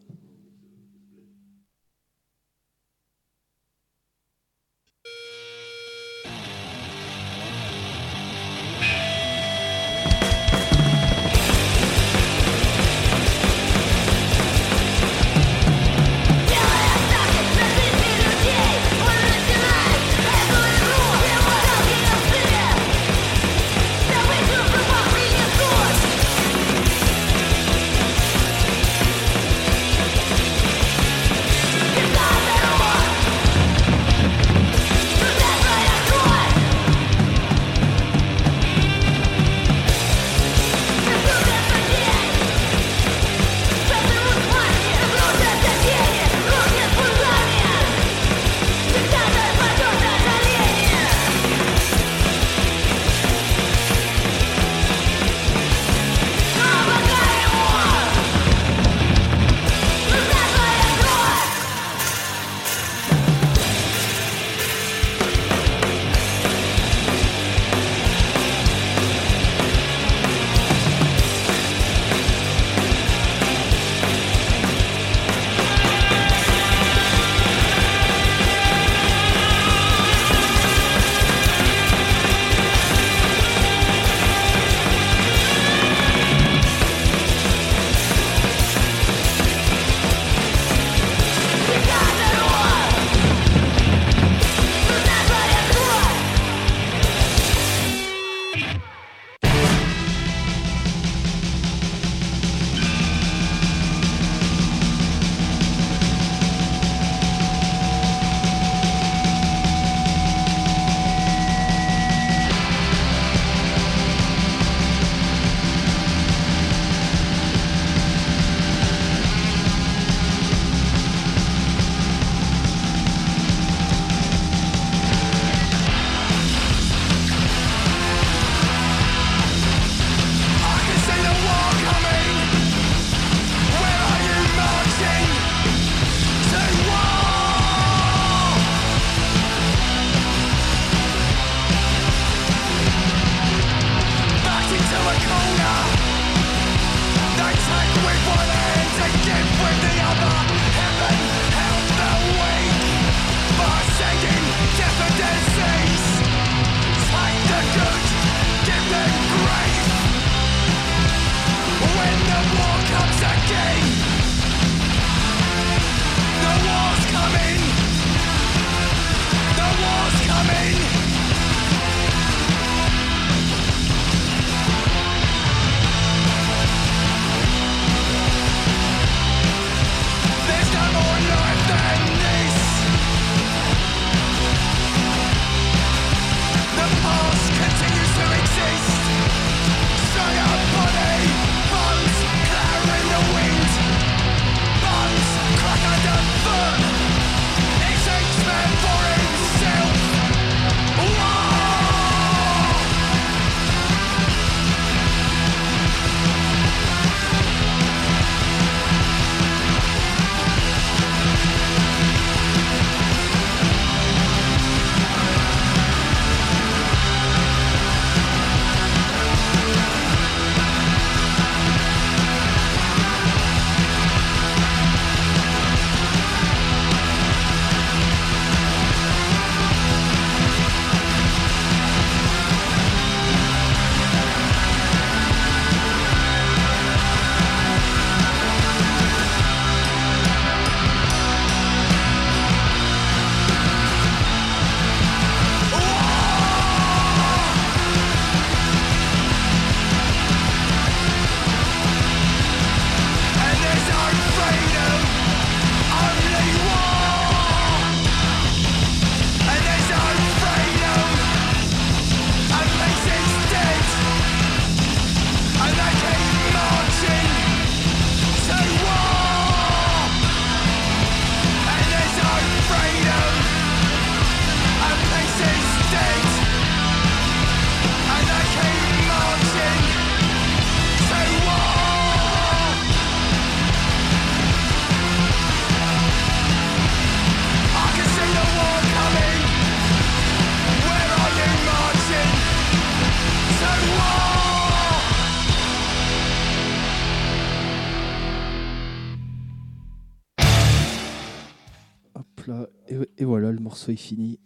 [304.00, 304.40] Fini.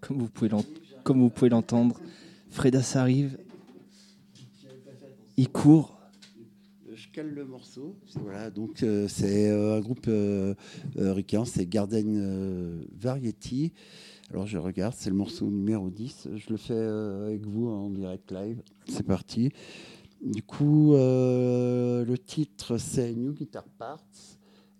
[0.00, 0.28] Comme vous
[1.30, 2.00] pouvez l'entendre,
[2.50, 3.38] Fredas arrive,
[5.36, 5.98] il court,
[6.92, 7.96] Je cale le morceau.
[8.16, 10.54] Voilà, donc euh, c'est euh, un groupe euh,
[10.98, 13.72] euh, ricain, c'est Garden Variety.
[14.30, 16.28] Alors je regarde, c'est le morceau numéro 10.
[16.36, 18.62] Je le fais avec vous en direct live.
[18.88, 19.50] C'est parti.
[20.22, 24.29] Du coup, le titre c'est New Guitar Parts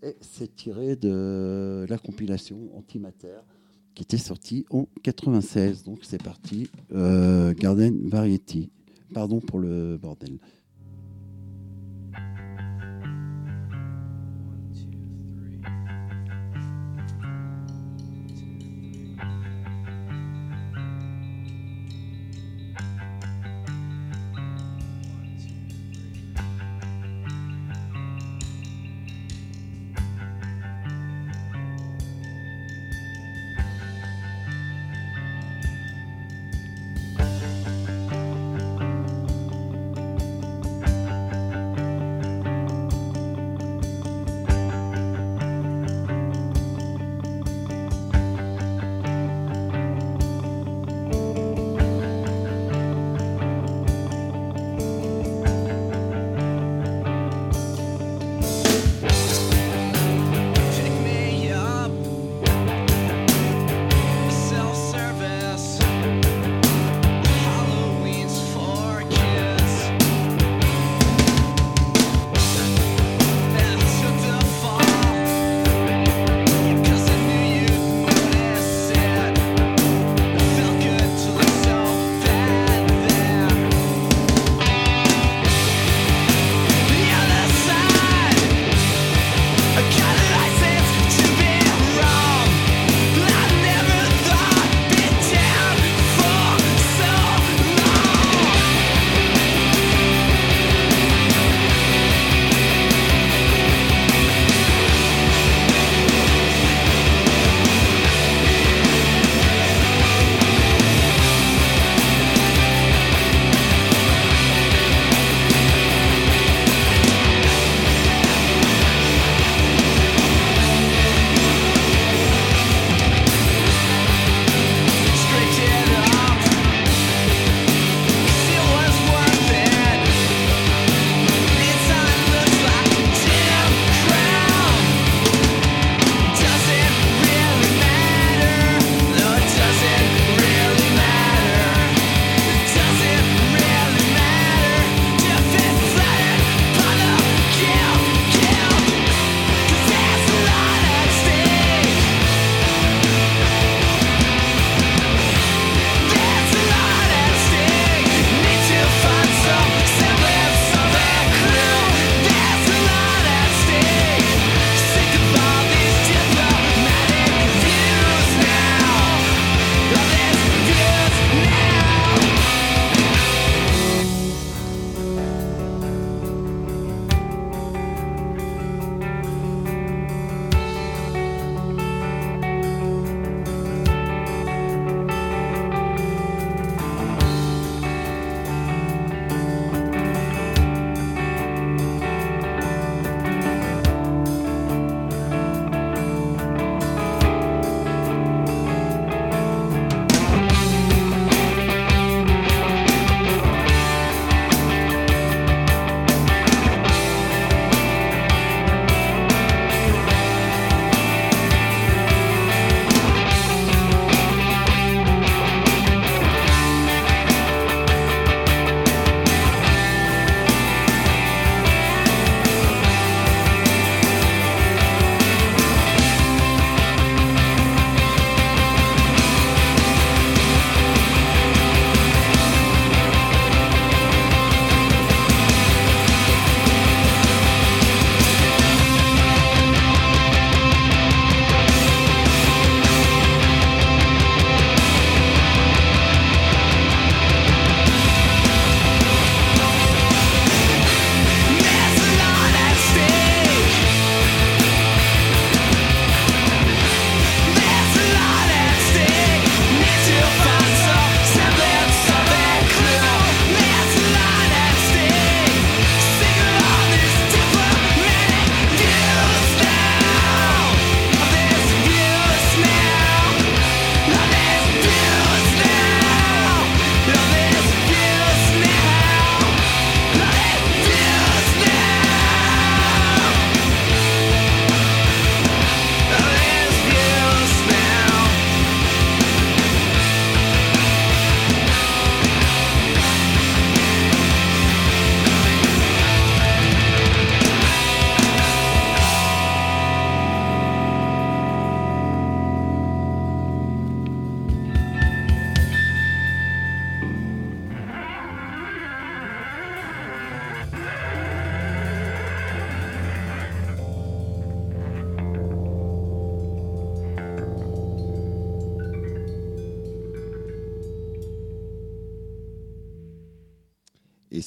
[0.02, 3.38] et c'est tiré de la compilation Antimatter
[3.94, 5.84] qui était sortie en 96.
[5.84, 6.70] Donc c'est parti.
[6.92, 8.70] Euh, Garden Variety.
[9.12, 10.38] Pardon pour le bordel.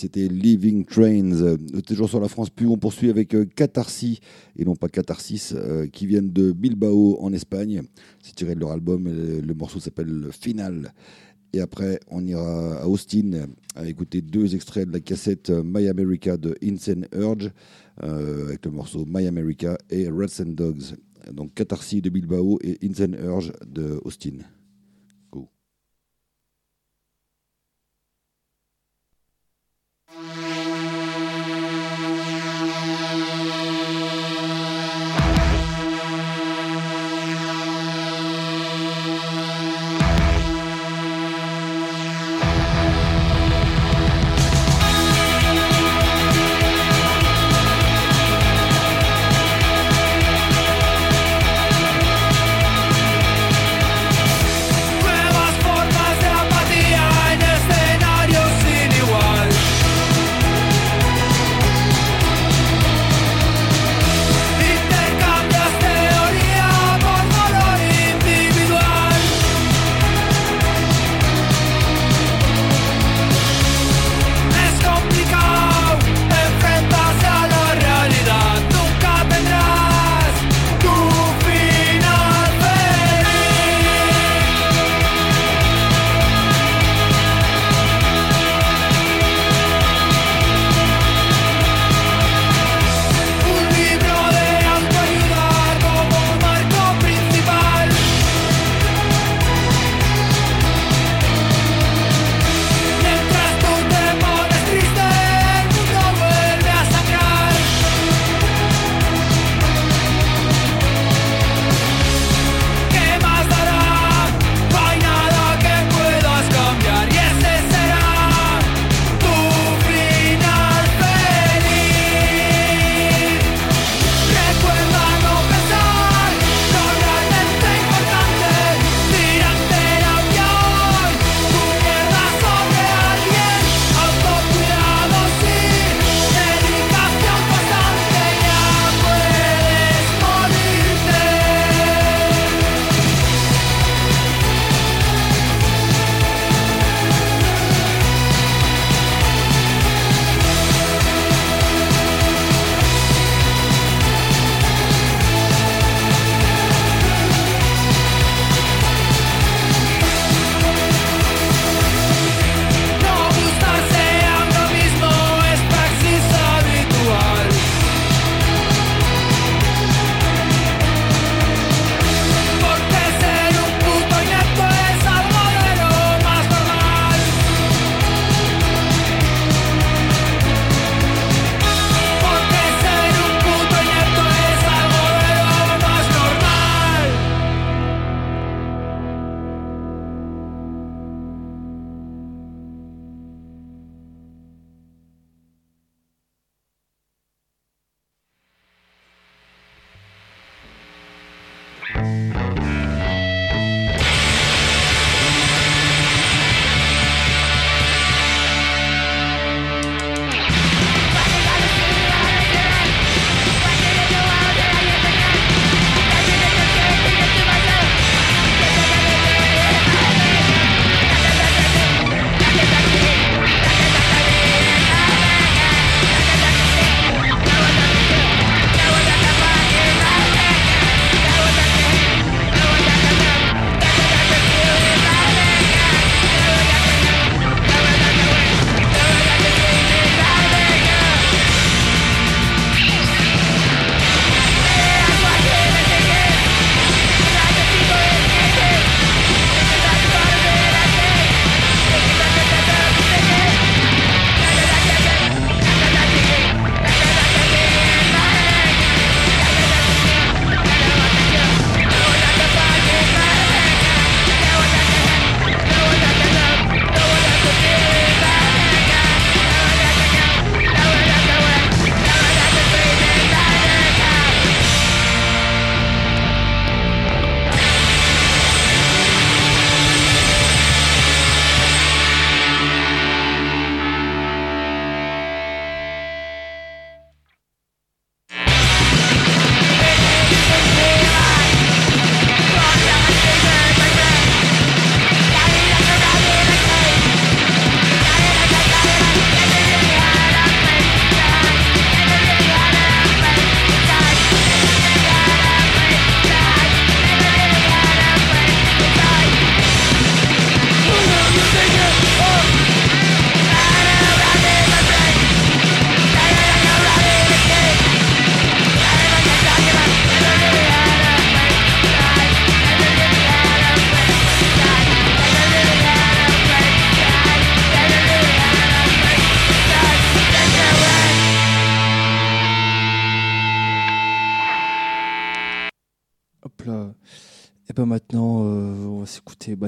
[0.04, 1.32] C'était Living Trains.
[1.42, 1.58] Euh,
[1.88, 4.20] toujours sur la France Pu, on poursuit avec euh, Catharsis,
[4.58, 7.84] et non pas Catharsis, euh, qui viennent de Bilbao en Espagne.
[8.22, 10.94] C'est tiré de leur album, le morceau s'appelle Final.
[11.54, 16.36] Et après, on ira à Austin à écouter deux extraits de la cassette My America
[16.36, 17.52] de Insane Urge,
[17.98, 20.96] avec le morceau My America et Rats and Dogs.
[21.32, 24.40] Donc Catharsis de Bilbao et Insane Urge de Austin.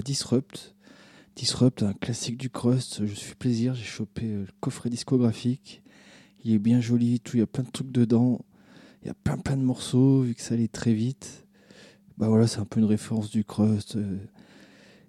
[0.05, 0.75] Disrupt.
[1.35, 3.05] Disrupt, un classique du crust.
[3.05, 5.81] Je suis plaisir, j'ai chopé euh, le coffret discographique.
[6.43, 8.45] Il est bien joli, tout, il y a plein de trucs dedans.
[9.01, 11.47] Il y a plein plein de morceaux, vu que ça allait très vite.
[12.19, 13.95] Bah voilà, c'est un peu une référence du crust.
[13.95, 14.17] euh,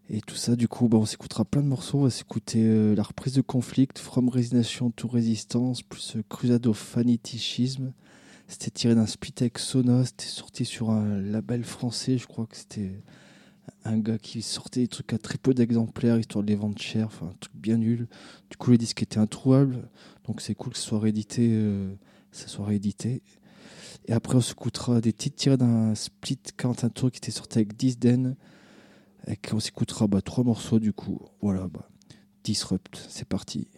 [0.09, 1.99] et tout ça, du coup, bah, on s'écoutera plein de morceaux.
[1.99, 6.73] On va s'écouter euh, la reprise de Conflict, From Resignation to Resistance, plus euh, Crusade
[6.73, 7.93] Fanatism.
[8.49, 10.07] C'était tiré d'un split avec Sonos.
[10.07, 12.17] C'était sorti sur un label français.
[12.17, 12.93] Je crois que c'était
[13.85, 17.07] un gars qui sortait des trucs à très peu d'exemplaires, histoire de les vendre cher.
[17.07, 18.09] Enfin, un truc bien nul.
[18.51, 19.89] Du coup, le disque était introuvable.
[20.27, 21.49] Donc, c'est cool que ce soit réédité.
[21.53, 21.95] euh,
[22.33, 23.23] ça soit réédité.
[24.07, 27.77] Et après, on s'écoutera des titres tirés d'un split 41 tours qui était sorti avec
[27.77, 28.37] Disden.
[29.27, 31.21] Et qu'on s'écoutera bah, trois morceaux du coup.
[31.41, 31.89] Voilà, bah,
[32.45, 33.69] Disrupt, c'est parti.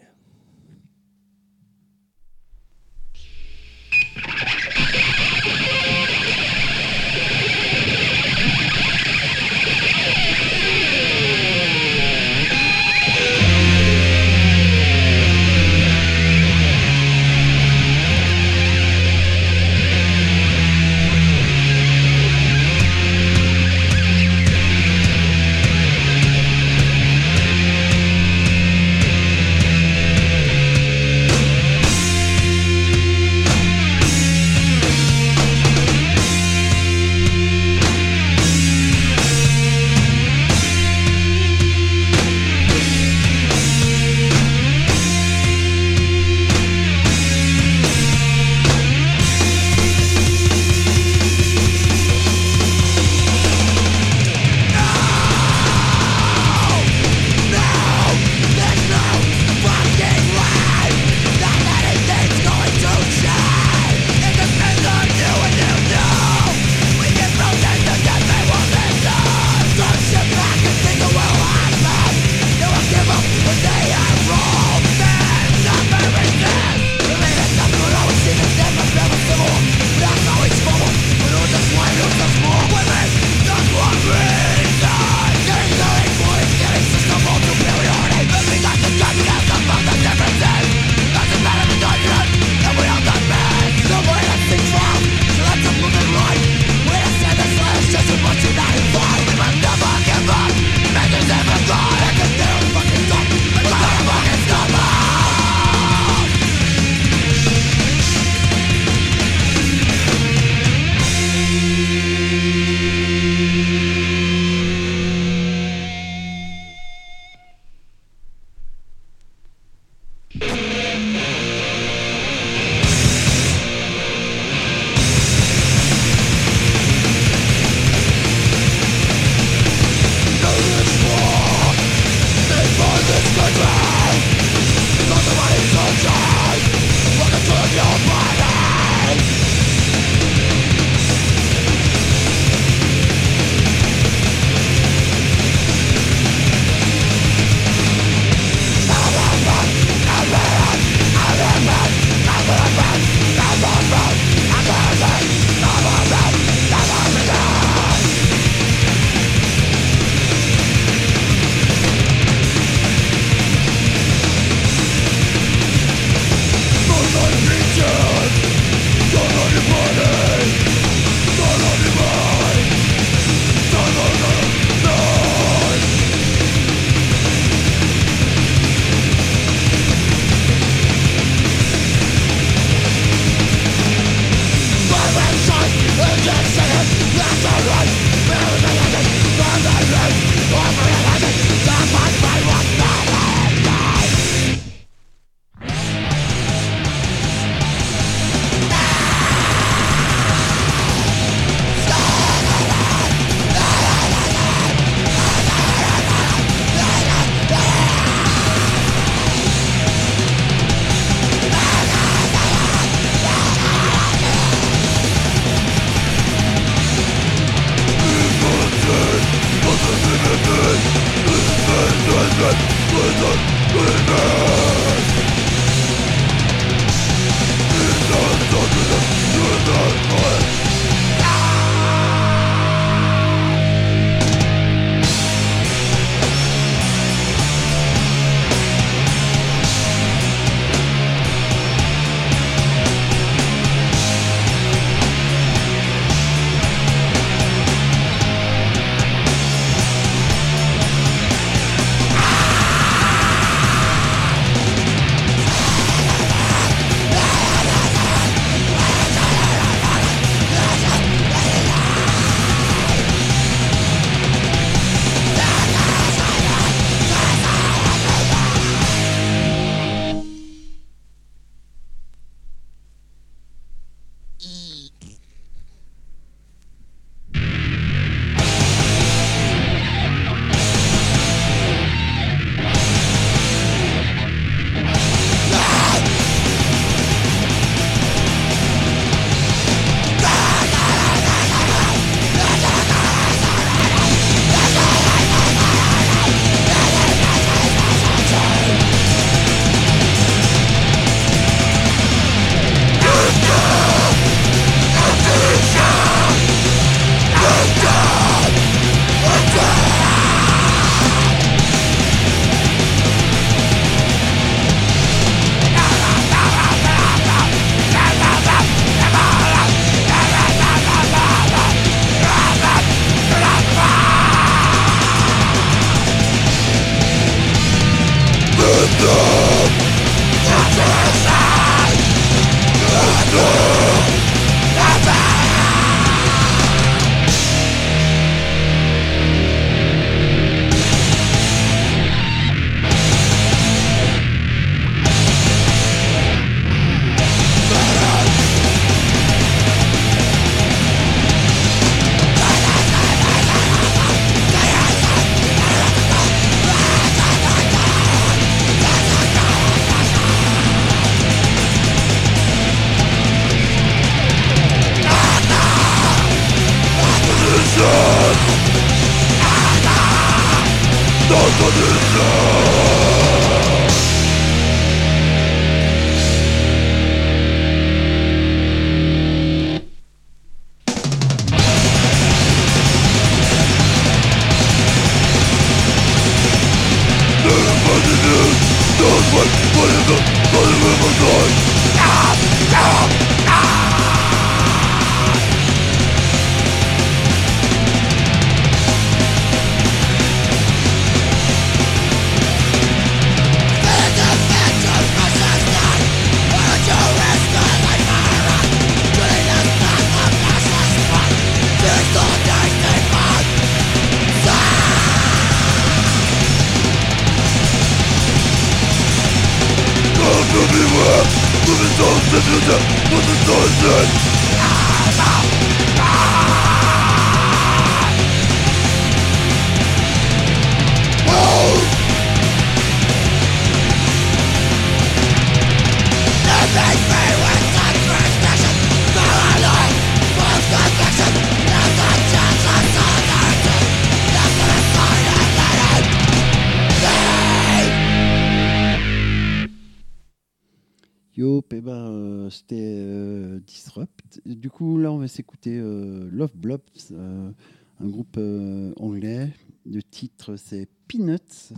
[460.56, 461.72] C'est Peanuts.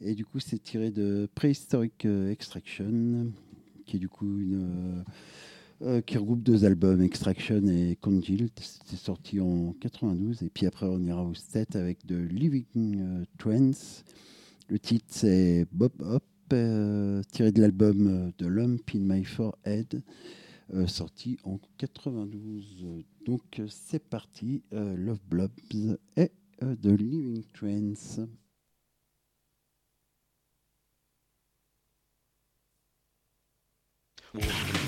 [0.00, 3.32] Et du coup, c'est tiré de Prehistoric euh, Extraction,
[3.86, 4.54] qui est du coup une.
[4.98, 5.02] euh,
[5.80, 8.50] euh, qui regroupe deux albums, Extraction et Congealed.
[8.60, 10.42] C'était sorti en 92.
[10.42, 14.02] Et puis après, on ira au set avec de Living Trends.
[14.68, 16.24] Le titre, c'est Bob Hop,
[17.30, 20.02] tiré de l'album de Lump in My Forehead,
[20.74, 22.84] euh, sorti en 92.
[23.24, 24.62] Donc, c'est parti.
[24.72, 25.50] Love Blobs
[26.18, 26.26] euh,
[26.60, 28.20] de Living Trends.
[34.34, 34.87] Judgment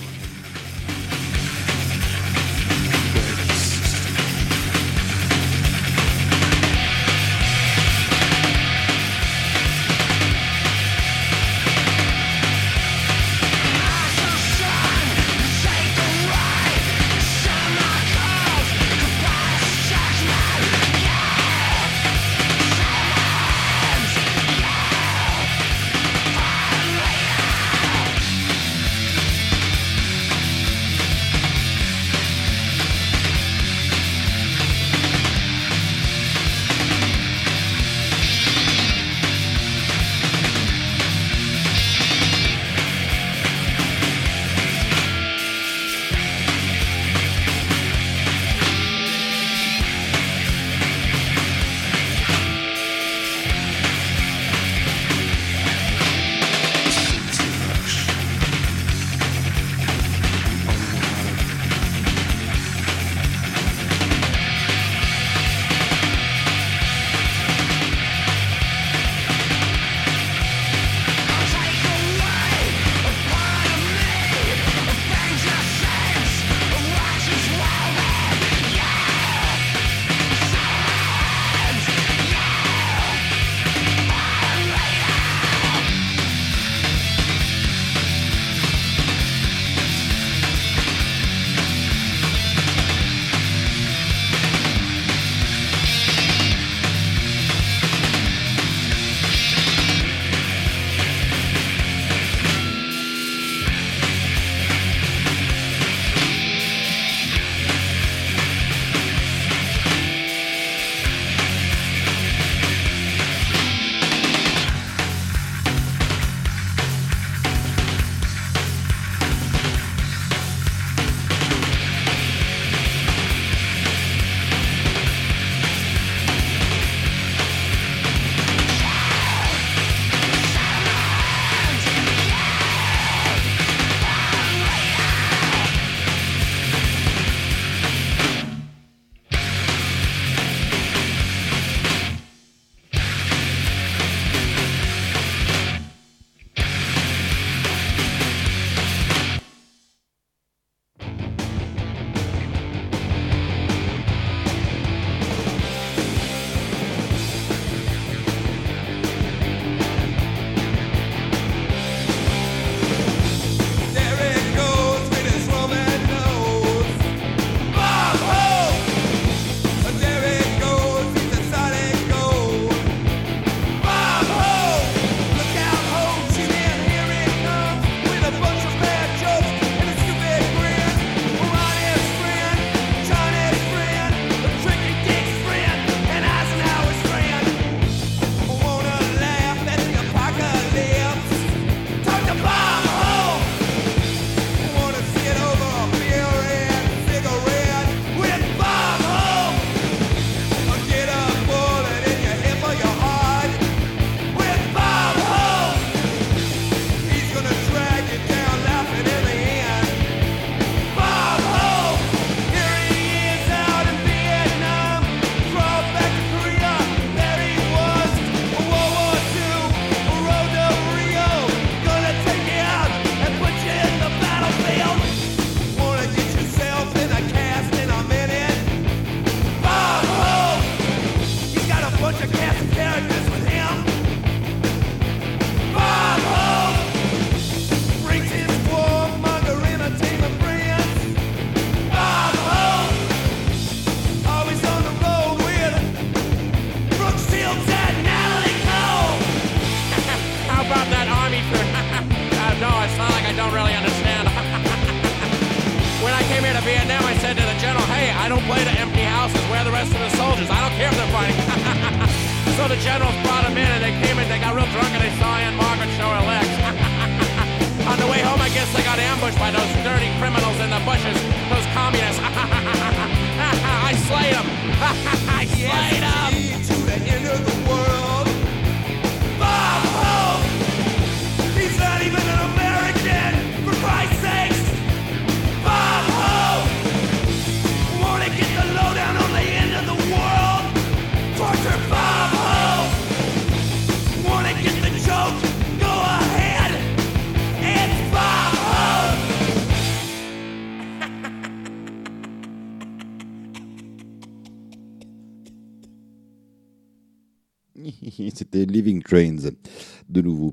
[310.09, 310.53] De nouveau.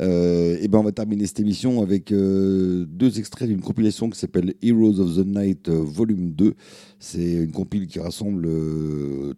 [0.00, 4.54] Et ben on va terminer cette émission avec euh, deux extraits d'une compilation qui s'appelle
[4.62, 6.54] Heroes of the Night euh, Volume 2.
[7.00, 8.48] C'est une compile qui rassemble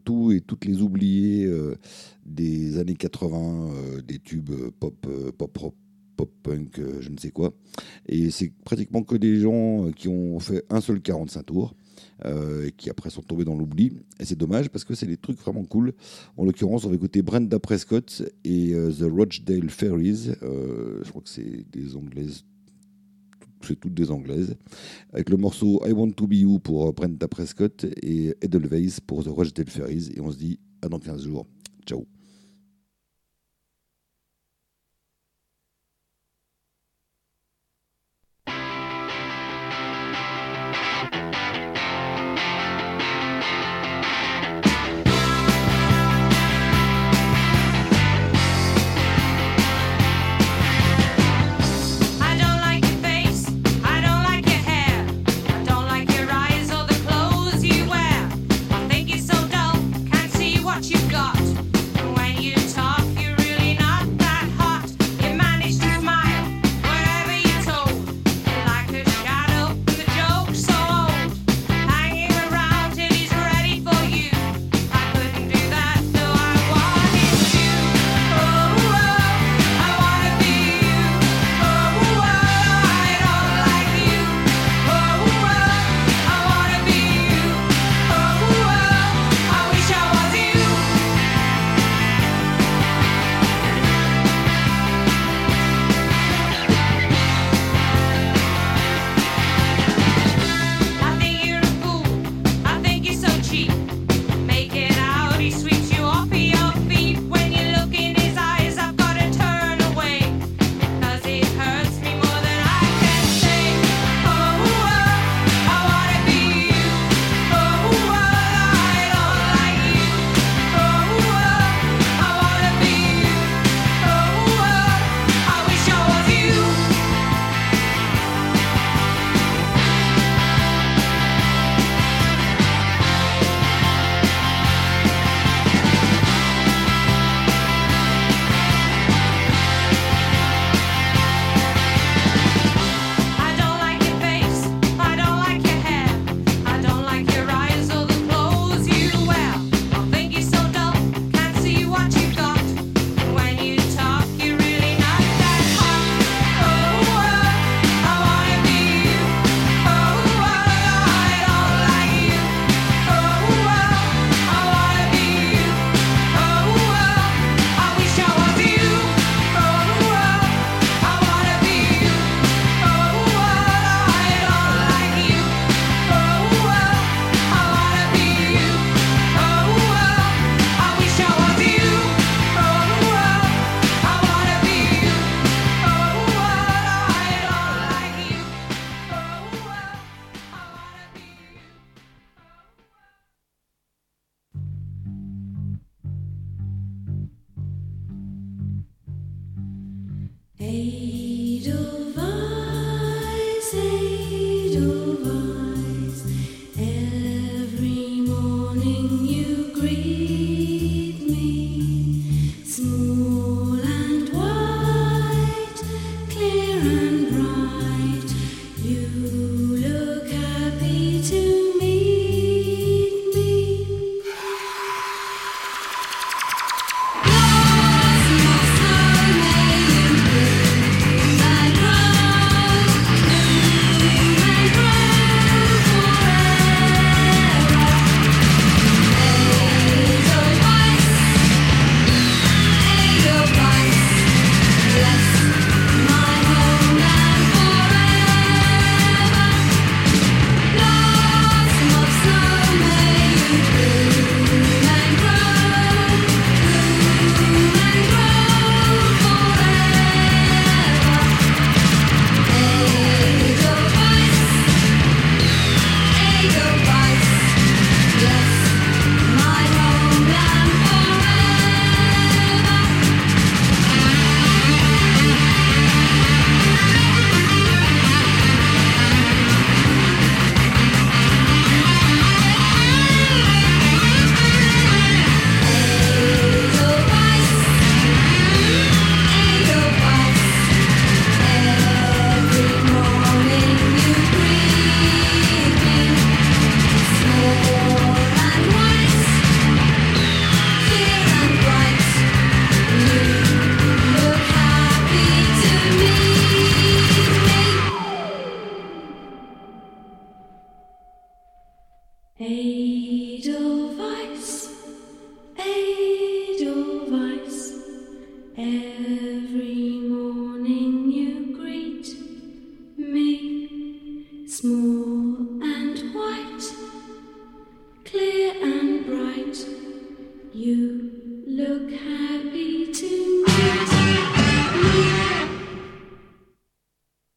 [0.05, 1.51] tout et toutes les oubliés
[2.27, 3.71] des années 80,
[4.07, 5.07] des tubes pop,
[5.39, 5.75] pop rock,
[6.17, 7.55] pop punk, je ne sais quoi.
[8.07, 11.75] Et c'est pratiquement que des gens qui ont fait un seul 45 tours.
[12.27, 13.93] Euh, qui après sont tombés dans l'oubli.
[14.19, 15.95] Et c'est dommage parce que c'est des trucs vraiment cool.
[16.37, 20.33] En l'occurrence, on va écouter Brenda Prescott et euh, The Rochdale Fairies.
[20.43, 22.45] Euh, je crois que c'est des anglaises.
[23.63, 24.55] C'est toutes des anglaises.
[25.15, 29.29] Avec le morceau I Want to Be You pour Brenda Prescott et Edelweiss pour The
[29.29, 30.11] Rochdale Fairies.
[30.15, 31.47] Et on se dit à dans 15 jours.
[31.87, 32.07] Ciao.